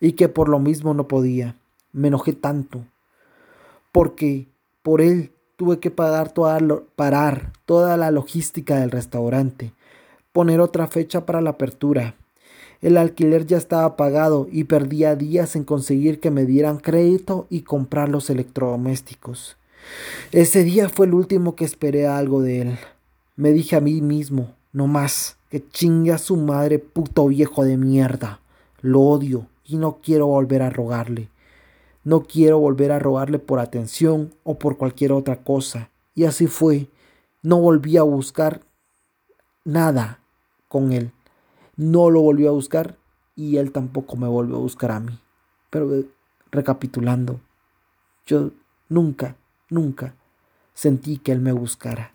y 0.00 0.12
que 0.12 0.28
por 0.28 0.48
lo 0.48 0.58
mismo 0.58 0.94
no 0.94 1.06
podía. 1.08 1.56
Me 1.92 2.08
enojé 2.08 2.32
tanto, 2.32 2.84
porque 3.92 4.48
por 4.82 5.00
él 5.00 5.32
tuve 5.56 5.80
que 5.80 5.90
parar 5.90 6.32
toda 6.32 7.96
la 7.96 8.10
logística 8.10 8.76
del 8.76 8.90
restaurante, 8.90 9.72
poner 10.32 10.60
otra 10.60 10.86
fecha 10.86 11.26
para 11.26 11.40
la 11.40 11.50
apertura. 11.50 12.14
El 12.80 12.96
alquiler 12.96 13.46
ya 13.46 13.56
estaba 13.56 13.96
pagado 13.96 14.48
y 14.52 14.64
perdía 14.64 15.16
días 15.16 15.56
en 15.56 15.64
conseguir 15.64 16.20
que 16.20 16.30
me 16.30 16.46
dieran 16.46 16.78
crédito 16.78 17.46
y 17.50 17.62
comprar 17.62 18.08
los 18.08 18.30
electrodomésticos. 18.30 19.56
Ese 20.30 20.62
día 20.62 20.88
fue 20.88 21.06
el 21.06 21.14
último 21.14 21.56
que 21.56 21.64
esperé 21.64 22.06
algo 22.06 22.40
de 22.40 22.60
él. 22.62 22.78
Me 23.36 23.52
dije 23.52 23.76
a 23.76 23.80
mí 23.80 24.00
mismo, 24.00 24.54
no 24.72 24.86
más, 24.86 25.38
que 25.50 25.66
chingue 25.68 26.12
a 26.12 26.18
su 26.18 26.36
madre 26.36 26.78
puto 26.78 27.26
viejo 27.26 27.64
de 27.64 27.76
mierda. 27.76 28.40
Lo 28.80 29.00
odio 29.00 29.46
y 29.64 29.76
no 29.76 29.98
quiero 30.02 30.26
volver 30.26 30.62
a 30.62 30.70
rogarle. 30.70 31.30
No 32.04 32.22
quiero 32.22 32.58
volver 32.58 32.92
a 32.92 32.98
rogarle 32.98 33.38
por 33.38 33.58
atención 33.58 34.32
o 34.44 34.58
por 34.58 34.76
cualquier 34.76 35.12
otra 35.12 35.42
cosa. 35.42 35.90
Y 36.14 36.24
así 36.24 36.46
fue. 36.46 36.86
No 37.42 37.60
volví 37.60 37.96
a 37.96 38.02
buscar 38.02 38.62
nada 39.64 40.20
con 40.68 40.92
él. 40.92 41.12
No 41.78 42.10
lo 42.10 42.20
volvió 42.20 42.48
a 42.48 42.52
buscar 42.52 42.96
y 43.36 43.56
él 43.56 43.70
tampoco 43.70 44.16
me 44.16 44.26
volvió 44.26 44.56
a 44.56 44.60
buscar 44.60 44.90
a 44.90 44.98
mí. 44.98 45.16
Pero 45.70 45.94
eh, 45.94 46.10
recapitulando, 46.50 47.40
yo 48.26 48.50
nunca, 48.88 49.36
nunca 49.70 50.16
sentí 50.74 51.18
que 51.18 51.30
él 51.30 51.40
me 51.40 51.52
buscara. 51.52 52.12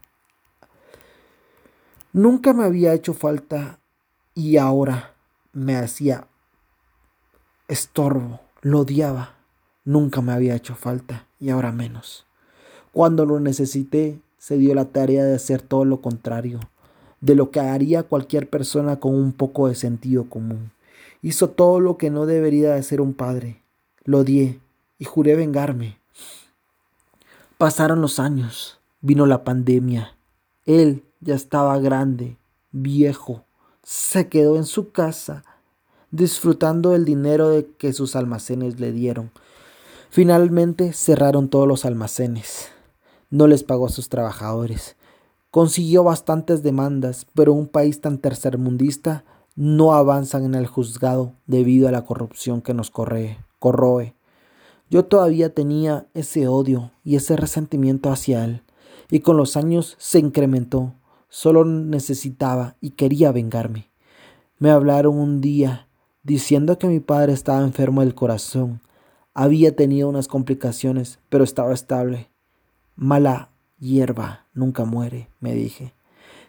Nunca 2.12 2.52
me 2.52 2.65
había 2.65 2.93
hecho 2.93 3.13
falta 3.13 3.80
y 4.36 4.58
ahora 4.58 5.13
me 5.54 5.78
hacía 5.78 6.28
estorbo, 7.69 8.41
lo 8.62 8.82
odiaba. 8.82 9.36
Nunca 9.86 10.21
me 10.21 10.34
había 10.34 10.56
hecho 10.56 10.76
falta 10.76 11.26
y 11.39 11.52
ahora 11.52 11.71
menos. 11.71 12.26
Cuando 12.91 13.26
lo 13.26 13.39
necesité, 13.39 14.19
se 14.38 14.58
dio 14.58 14.76
la 14.76 14.91
tarea 14.91 15.23
de 15.23 15.36
hacer 15.36 15.62
todo 15.62 15.86
lo 15.86 16.02
contrario 16.02 16.60
de 17.23 17.36
lo 17.36 17.51
que 17.51 17.62
haría 17.62 18.03
cualquier 18.03 18.49
persona 18.49 18.99
con 18.99 19.15
un 19.15 19.31
poco 19.31 19.69
de 19.69 19.75
sentido 19.75 20.25
común. 20.25 20.71
Hizo 21.21 21.49
todo 21.49 21.79
lo 21.79 21.95
que 21.95 22.09
no 22.09 22.25
debería 22.25 22.73
de 22.73 22.83
ser 22.83 22.99
un 22.99 23.13
padre. 23.13 23.62
Lo 24.03 24.19
odié 24.19 24.59
y 24.99 25.05
juré 25.05 25.38
vengarme. 25.38 25.97
Pasaron 27.57 28.01
los 28.01 28.19
años, 28.19 28.77
vino 28.99 29.25
la 29.25 29.45
pandemia. 29.45 30.17
Él 30.65 31.05
ya 31.21 31.36
estaba 31.36 31.79
grande, 31.79 32.36
viejo, 32.73 33.45
se 33.83 34.27
quedó 34.27 34.57
en 34.57 34.65
su 34.65 34.91
casa, 34.91 35.45
disfrutando 36.12 36.89
del 36.89 37.05
dinero 37.05 37.51
de 37.51 37.67
que 37.77 37.93
sus 37.93 38.17
almacenes 38.17 38.81
le 38.81 38.91
dieron. 38.91 39.31
Finalmente 40.09 40.91
cerraron 40.91 41.47
todos 41.47 41.69
los 41.69 41.86
almacenes. 41.86 42.67
No 43.29 43.47
les 43.47 43.63
pagó 43.63 43.86
a 43.86 43.89
sus 43.89 44.09
trabajadores. 44.09 44.97
Consiguió 45.53 46.03
bastantes 46.03 46.63
demandas, 46.63 47.27
pero 47.35 47.53
un 47.53 47.67
país 47.67 48.01
tan 48.01 48.17
tercermundista 48.17 49.23
no 49.55 49.93
avanzan 49.93 50.45
en 50.45 50.55
el 50.55 50.65
juzgado 50.65 51.33
debido 51.45 51.87
a 51.87 51.91
la 51.91 52.05
corrupción 52.05 52.63
que 52.63 52.73
nos 52.73 52.89
corroe. 52.89 53.37
corroe. 53.59 54.15
Yo 54.89 55.05
todavía 55.05 55.53
tenía 55.53 56.07
ese 56.15 56.47
odio 56.47 56.89
y 57.03 57.17
ese 57.17 57.35
resentimiento 57.35 58.09
hacia 58.09 58.43
él, 58.43 58.63
y 59.11 59.19
con 59.19 59.37
los 59.37 59.55
años 59.55 59.95
se 59.99 60.17
incrementó. 60.17 60.95
Solo 61.29 61.65
necesitaba 61.65 62.75
y 62.81 62.89
quería 62.89 63.31
vengarme. 63.31 63.91
Me 64.57 64.71
hablaron 64.71 65.19
un 65.19 65.39
día 65.39 65.87
diciendo 66.23 66.79
que 66.79 66.87
mi 66.87 66.99
padre 66.99 67.31
estaba 67.31 67.61
enfermo 67.61 68.01
del 68.01 68.15
corazón. 68.15 68.81
Había 69.35 69.75
tenido 69.75 70.09
unas 70.09 70.27
complicaciones, 70.27 71.19
pero 71.29 71.43
estaba 71.43 71.75
estable. 71.75 72.31
Mala 72.95 73.52
hierba 73.84 74.46
nunca 74.54 74.86
muere, 74.86 75.28
me 75.39 75.54
dije. 75.54 75.93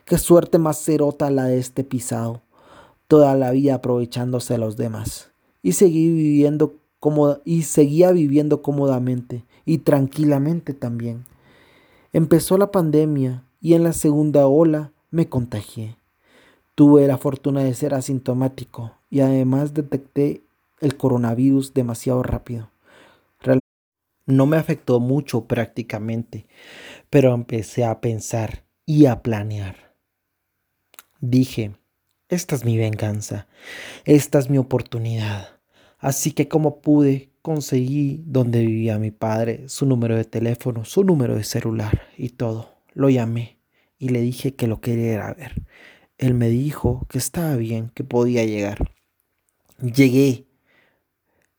Qué 0.04 0.18
suerte 0.18 0.58
más 0.58 0.78
cerota 0.78 1.30
la 1.30 1.44
de 1.44 1.58
este 1.58 1.82
pisado, 1.82 2.42
toda 3.08 3.34
la 3.34 3.50
vida 3.50 3.74
aprovechándose 3.74 4.54
de 4.54 4.58
los 4.58 4.76
demás. 4.76 5.32
Y 5.62 5.72
seguí 5.72 6.10
viviendo 6.10 6.76
como 7.00 7.38
y 7.44 7.62
seguía 7.62 8.12
viviendo 8.12 8.62
cómodamente 8.62 9.44
y 9.66 9.78
tranquilamente 9.78 10.72
también. 10.72 11.24
Empezó 12.12 12.56
la 12.56 12.70
pandemia 12.70 13.42
y 13.60 13.74
en 13.74 13.82
la 13.82 13.92
segunda 13.92 14.46
ola 14.46 14.92
me 15.10 15.28
contagié. 15.28 15.96
Tuve 16.74 17.06
la 17.06 17.18
fortuna 17.18 17.62
de 17.62 17.74
ser 17.74 17.94
asintomático 17.94 18.92
y 19.10 19.20
además 19.20 19.74
detecté 19.74 20.42
el 20.80 20.96
coronavirus 20.96 21.72
demasiado 21.72 22.22
rápido. 22.22 22.68
No 24.26 24.46
me 24.46 24.56
afectó 24.56 25.00
mucho 25.00 25.46
prácticamente, 25.46 26.46
pero 27.10 27.34
empecé 27.34 27.84
a 27.84 28.00
pensar 28.00 28.64
y 28.86 29.06
a 29.06 29.22
planear. 29.22 29.94
Dije, 31.20 31.76
esta 32.28 32.54
es 32.54 32.64
mi 32.64 32.78
venganza, 32.78 33.48
esta 34.04 34.38
es 34.38 34.48
mi 34.48 34.58
oportunidad. 34.58 35.60
Así 35.98 36.32
que 36.32 36.48
como 36.48 36.80
pude, 36.80 37.30
conseguí 37.42 38.22
donde 38.26 38.60
vivía 38.60 38.98
mi 38.98 39.10
padre, 39.10 39.68
su 39.68 39.84
número 39.84 40.16
de 40.16 40.24
teléfono, 40.24 40.84
su 40.84 41.04
número 41.04 41.36
de 41.36 41.44
celular 41.44 42.08
y 42.16 42.30
todo. 42.30 42.74
Lo 42.94 43.10
llamé 43.10 43.58
y 43.98 44.08
le 44.08 44.20
dije 44.20 44.54
que 44.54 44.66
lo 44.66 44.80
quería 44.80 45.32
ver. 45.34 45.62
Él 46.16 46.32
me 46.34 46.48
dijo 46.48 47.06
que 47.08 47.18
estaba 47.18 47.56
bien, 47.56 47.90
que 47.94 48.04
podía 48.04 48.44
llegar. 48.44 48.92
Llegué 49.80 50.46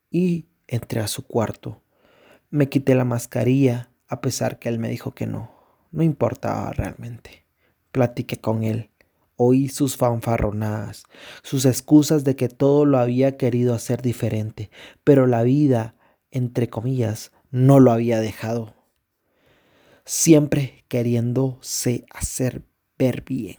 y 0.10 0.48
entré 0.68 1.02
a 1.02 1.08
su 1.08 1.28
cuarto. 1.28 1.82
Me 2.56 2.70
quité 2.70 2.96
la 2.96 3.04
mascarilla, 3.04 3.90
a 4.08 4.22
pesar 4.22 4.60
que 4.60 4.70
él 4.70 4.80
me 4.80 4.88
dijo 4.88 5.14
que 5.14 5.28
no. 5.28 5.52
No 5.92 6.04
importaba 6.04 6.72
realmente. 6.72 7.46
Platiqué 7.92 8.38
con 8.38 8.64
él. 8.64 8.92
Oí 9.36 9.68
sus 9.68 9.98
fanfarronadas, 9.98 11.04
sus 11.44 11.66
excusas 11.66 12.24
de 12.24 12.38
que 12.38 12.48
todo 12.48 12.86
lo 12.86 12.98
había 12.98 13.36
querido 13.36 13.74
hacer 13.74 14.02
diferente, 14.02 14.70
pero 15.04 15.28
la 15.28 15.44
vida, 15.44 15.96
entre 16.32 16.70
comillas, 16.70 17.34
no 17.52 17.82
lo 17.82 17.92
había 17.92 18.22
dejado. 18.22 18.74
Siempre 20.06 20.86
queriéndose 20.88 22.06
hacer 22.10 22.62
ver 22.98 23.26
bien. 23.26 23.58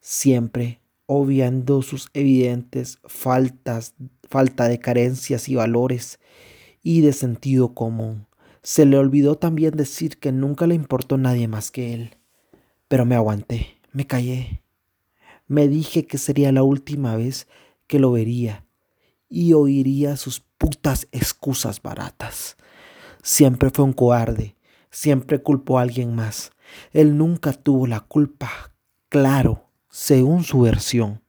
Siempre 0.00 0.80
obviando 1.06 1.82
sus 1.82 2.08
evidentes 2.14 2.98
faltas, 3.04 3.94
falta 4.28 4.66
de 4.66 4.80
carencias 4.80 5.48
y 5.48 5.54
valores 5.54 6.18
y 6.84 7.00
de 7.00 7.12
sentido 7.12 7.74
común. 7.74 8.28
Se 8.62 8.86
le 8.86 8.96
olvidó 8.96 9.36
también 9.36 9.76
decir 9.76 10.18
que 10.18 10.30
nunca 10.30 10.68
le 10.68 10.76
importó 10.76 11.18
nadie 11.18 11.48
más 11.48 11.72
que 11.72 11.94
él. 11.94 12.16
Pero 12.86 13.04
me 13.04 13.16
aguanté, 13.16 13.78
me 13.92 14.06
callé. 14.06 14.62
Me 15.48 15.66
dije 15.66 16.06
que 16.06 16.18
sería 16.18 16.52
la 16.52 16.62
última 16.62 17.16
vez 17.16 17.48
que 17.86 17.98
lo 17.98 18.12
vería 18.12 18.64
y 19.28 19.54
oiría 19.54 20.16
sus 20.16 20.40
putas 20.40 21.08
excusas 21.10 21.82
baratas. 21.82 22.56
Siempre 23.22 23.70
fue 23.70 23.86
un 23.86 23.94
cobarde, 23.94 24.54
siempre 24.90 25.42
culpó 25.42 25.78
a 25.78 25.82
alguien 25.82 26.14
más. 26.14 26.52
Él 26.92 27.16
nunca 27.16 27.52
tuvo 27.52 27.86
la 27.86 28.00
culpa, 28.00 28.74
claro, 29.08 29.70
según 29.88 30.44
su 30.44 30.60
versión. 30.60 31.22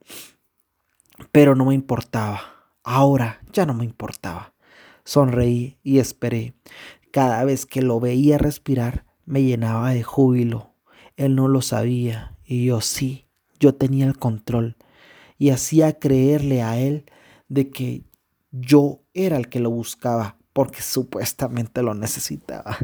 Pero 1.32 1.54
no 1.54 1.64
me 1.64 1.74
importaba. 1.74 2.40
Ahora 2.84 3.40
ya 3.52 3.64
no 3.64 3.74
me 3.74 3.84
importaba. 3.84 4.52
Sonreí 5.06 5.78
y 5.84 6.00
esperé. 6.00 6.54
Cada 7.12 7.44
vez 7.44 7.64
que 7.64 7.80
lo 7.80 8.00
veía 8.00 8.38
respirar, 8.38 9.06
me 9.24 9.44
llenaba 9.44 9.90
de 9.90 10.02
júbilo. 10.02 10.74
Él 11.16 11.36
no 11.36 11.46
lo 11.46 11.62
sabía 11.62 12.36
y 12.44 12.66
yo 12.66 12.80
sí, 12.80 13.28
yo 13.60 13.72
tenía 13.72 14.04
el 14.04 14.18
control 14.18 14.76
y 15.38 15.50
hacía 15.50 16.00
creerle 16.00 16.62
a 16.62 16.76
él 16.78 17.04
de 17.48 17.70
que 17.70 18.02
yo 18.50 19.04
era 19.14 19.36
el 19.36 19.48
que 19.48 19.60
lo 19.60 19.70
buscaba 19.70 20.38
porque 20.52 20.82
supuestamente 20.82 21.82
lo 21.82 21.94
necesitaba. 21.94 22.76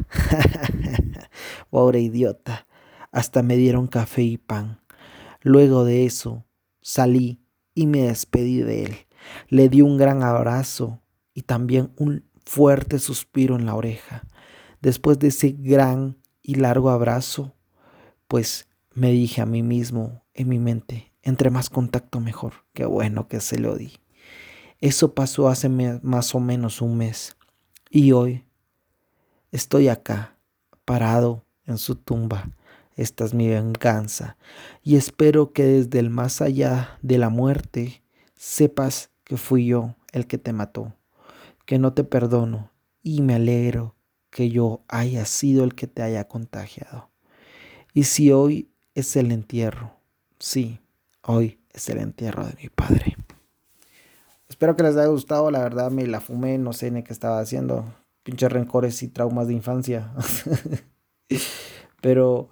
Pobre 1.69 1.99
idiota. 1.99 2.67
Hasta 3.11 3.43
me 3.43 3.57
dieron 3.57 3.87
café 3.87 4.23
y 4.23 4.37
pan. 4.37 4.79
Luego 5.41 5.83
de 5.83 6.05
eso 6.05 6.45
salí 6.81 7.43
y 7.75 7.85
me 7.85 8.03
despedí 8.03 8.61
de 8.61 8.83
él. 8.85 8.95
Le 9.49 9.67
di 9.67 9.81
un 9.81 9.97
gran 9.97 10.23
abrazo 10.23 11.02
y 11.33 11.43
también 11.43 11.91
un 11.97 12.25
fuerte 12.45 12.99
suspiro 12.99 13.55
en 13.55 13.65
la 13.65 13.75
oreja. 13.75 14.23
Después 14.81 15.19
de 15.19 15.29
ese 15.29 15.55
gran 15.57 16.17
y 16.41 16.55
largo 16.55 16.89
abrazo, 16.89 17.55
pues 18.27 18.67
me 18.93 19.11
dije 19.11 19.41
a 19.41 19.45
mí 19.45 19.63
mismo 19.63 20.23
en 20.33 20.49
mi 20.49 20.59
mente, 20.59 21.11
entre 21.21 21.49
más 21.49 21.69
contacto 21.69 22.19
mejor. 22.19 22.53
Qué 22.73 22.85
bueno 22.85 23.27
que 23.27 23.39
se 23.39 23.57
lo 23.59 23.75
di. 23.75 23.93
Eso 24.81 25.13
pasó 25.13 25.47
hace 25.47 25.69
más 25.69 26.35
o 26.35 26.39
menos 26.39 26.81
un 26.81 26.97
mes. 26.97 27.37
Y 27.89 28.11
hoy 28.11 28.43
estoy 29.51 29.87
acá, 29.87 30.37
parado 30.83 31.45
en 31.65 31.77
su 31.77 31.95
tumba. 31.95 32.49
Esta 32.95 33.23
es 33.23 33.33
mi 33.33 33.47
venganza. 33.47 34.37
Y 34.83 34.97
espero 34.97 35.53
que 35.53 35.63
desde 35.63 35.99
el 35.99 36.09
más 36.09 36.41
allá 36.41 36.97
de 37.01 37.17
la 37.17 37.29
muerte 37.29 38.03
sepas 38.35 39.09
que 39.23 39.37
fui 39.37 39.67
yo 39.67 39.95
el 40.11 40.27
que 40.27 40.37
te 40.37 40.53
mató, 40.53 40.93
que 41.65 41.79
no 41.79 41.93
te 41.93 42.03
perdono 42.03 42.71
y 43.01 43.21
me 43.21 43.35
alegro 43.35 43.95
que 44.29 44.49
yo 44.49 44.83
haya 44.87 45.25
sido 45.25 45.63
el 45.63 45.75
que 45.75 45.87
te 45.87 46.01
haya 46.01 46.27
contagiado. 46.27 47.09
Y 47.93 48.05
si 48.05 48.31
hoy 48.31 48.71
es 48.95 49.15
el 49.15 49.31
entierro, 49.31 49.95
sí, 50.39 50.79
hoy 51.21 51.59
es 51.71 51.89
el 51.89 51.99
entierro 51.99 52.45
de 52.45 52.55
mi 52.61 52.69
padre. 52.69 53.15
Espero 54.49 54.75
que 54.75 54.83
les 54.83 54.95
haya 54.95 55.07
gustado, 55.07 55.51
la 55.51 55.59
verdad 55.59 55.91
me 55.91 56.05
la 56.07 56.19
fumé, 56.19 56.57
no 56.57 56.73
sé 56.73 56.91
ni 56.91 57.03
qué 57.03 57.13
estaba 57.13 57.39
haciendo, 57.39 57.85
pinches 58.23 58.51
rencores 58.51 59.01
y 59.03 59.07
traumas 59.07 59.47
de 59.47 59.53
infancia. 59.53 60.11
Pero 62.01 62.49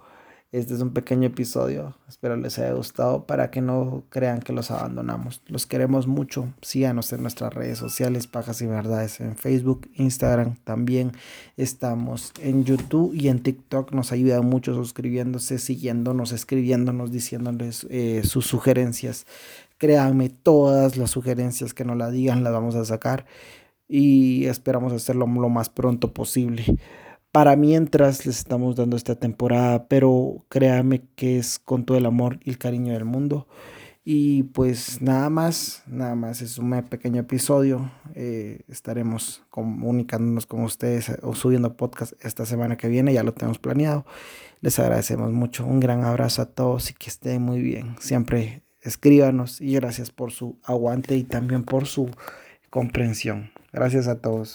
este 0.52 0.74
es 0.74 0.82
un 0.82 0.90
pequeño 0.90 1.28
episodio. 1.28 1.96
Espero 2.06 2.36
les 2.36 2.58
haya 2.58 2.74
gustado 2.74 3.26
para 3.26 3.50
que 3.50 3.62
no 3.62 4.04
crean 4.10 4.40
que 4.40 4.52
los 4.52 4.70
abandonamos. 4.70 5.40
Los 5.46 5.66
queremos 5.66 6.06
mucho. 6.06 6.52
Síganos 6.60 7.10
en 7.14 7.22
nuestras 7.22 7.54
redes 7.54 7.78
sociales, 7.78 8.26
Pajas 8.26 8.60
y 8.60 8.66
Verdades, 8.66 9.20
en 9.20 9.36
Facebook, 9.36 9.88
Instagram. 9.94 10.56
También 10.62 11.12
estamos 11.56 12.34
en 12.42 12.64
YouTube 12.66 13.14
y 13.14 13.28
en 13.28 13.42
TikTok. 13.42 13.92
Nos 13.92 14.12
ayuda 14.12 14.42
mucho 14.42 14.74
suscribiéndose, 14.74 15.58
siguiéndonos, 15.58 16.32
escribiéndonos, 16.32 17.10
diciéndoles 17.10 17.86
eh, 17.88 18.20
sus 18.22 18.44
sugerencias. 18.44 19.26
Créanme, 19.78 20.28
todas 20.28 20.98
las 20.98 21.10
sugerencias 21.10 21.72
que 21.72 21.86
nos 21.86 21.96
la 21.96 22.10
digan 22.10 22.44
las 22.44 22.52
vamos 22.52 22.74
a 22.74 22.84
sacar 22.84 23.24
y 23.88 24.44
esperamos 24.44 24.92
hacerlo 24.92 25.26
lo 25.26 25.48
más 25.48 25.70
pronto 25.70 26.12
posible 26.12 26.78
para 27.32 27.56
mientras 27.56 28.26
les 28.26 28.38
estamos 28.38 28.76
dando 28.76 28.96
esta 28.96 29.16
temporada, 29.16 29.88
pero 29.88 30.44
créame 30.50 31.02
que 31.16 31.38
es 31.38 31.58
con 31.58 31.84
todo 31.84 31.96
el 31.96 32.04
amor 32.04 32.38
y 32.44 32.50
el 32.50 32.58
cariño 32.58 32.92
del 32.92 33.06
mundo. 33.06 33.48
Y 34.04 34.42
pues 34.44 35.00
nada 35.00 35.30
más, 35.30 35.82
nada 35.86 36.14
más 36.14 36.42
es 36.42 36.58
un 36.58 36.70
pequeño 36.82 37.20
episodio. 37.20 37.90
Eh, 38.14 38.62
estaremos 38.68 39.44
comunicándonos 39.48 40.44
con 40.44 40.64
ustedes 40.64 41.12
o 41.22 41.34
subiendo 41.34 41.76
podcast 41.76 42.12
esta 42.24 42.44
semana 42.44 42.76
que 42.76 42.88
viene, 42.88 43.12
ya 43.12 43.22
lo 43.22 43.32
tenemos 43.32 43.58
planeado. 43.58 44.04
Les 44.60 44.78
agradecemos 44.78 45.32
mucho, 45.32 45.64
un 45.64 45.80
gran 45.80 46.04
abrazo 46.04 46.42
a 46.42 46.46
todos 46.46 46.90
y 46.90 46.94
que 46.94 47.08
estén 47.08 47.42
muy 47.42 47.62
bien. 47.62 47.96
Siempre 48.00 48.62
escríbanos 48.80 49.60
y 49.60 49.74
gracias 49.74 50.10
por 50.10 50.32
su 50.32 50.58
aguante 50.64 51.16
y 51.16 51.22
también 51.22 51.62
por 51.62 51.86
su 51.86 52.10
comprensión. 52.70 53.52
Gracias 53.72 54.08
a 54.08 54.20
todos. 54.20 54.50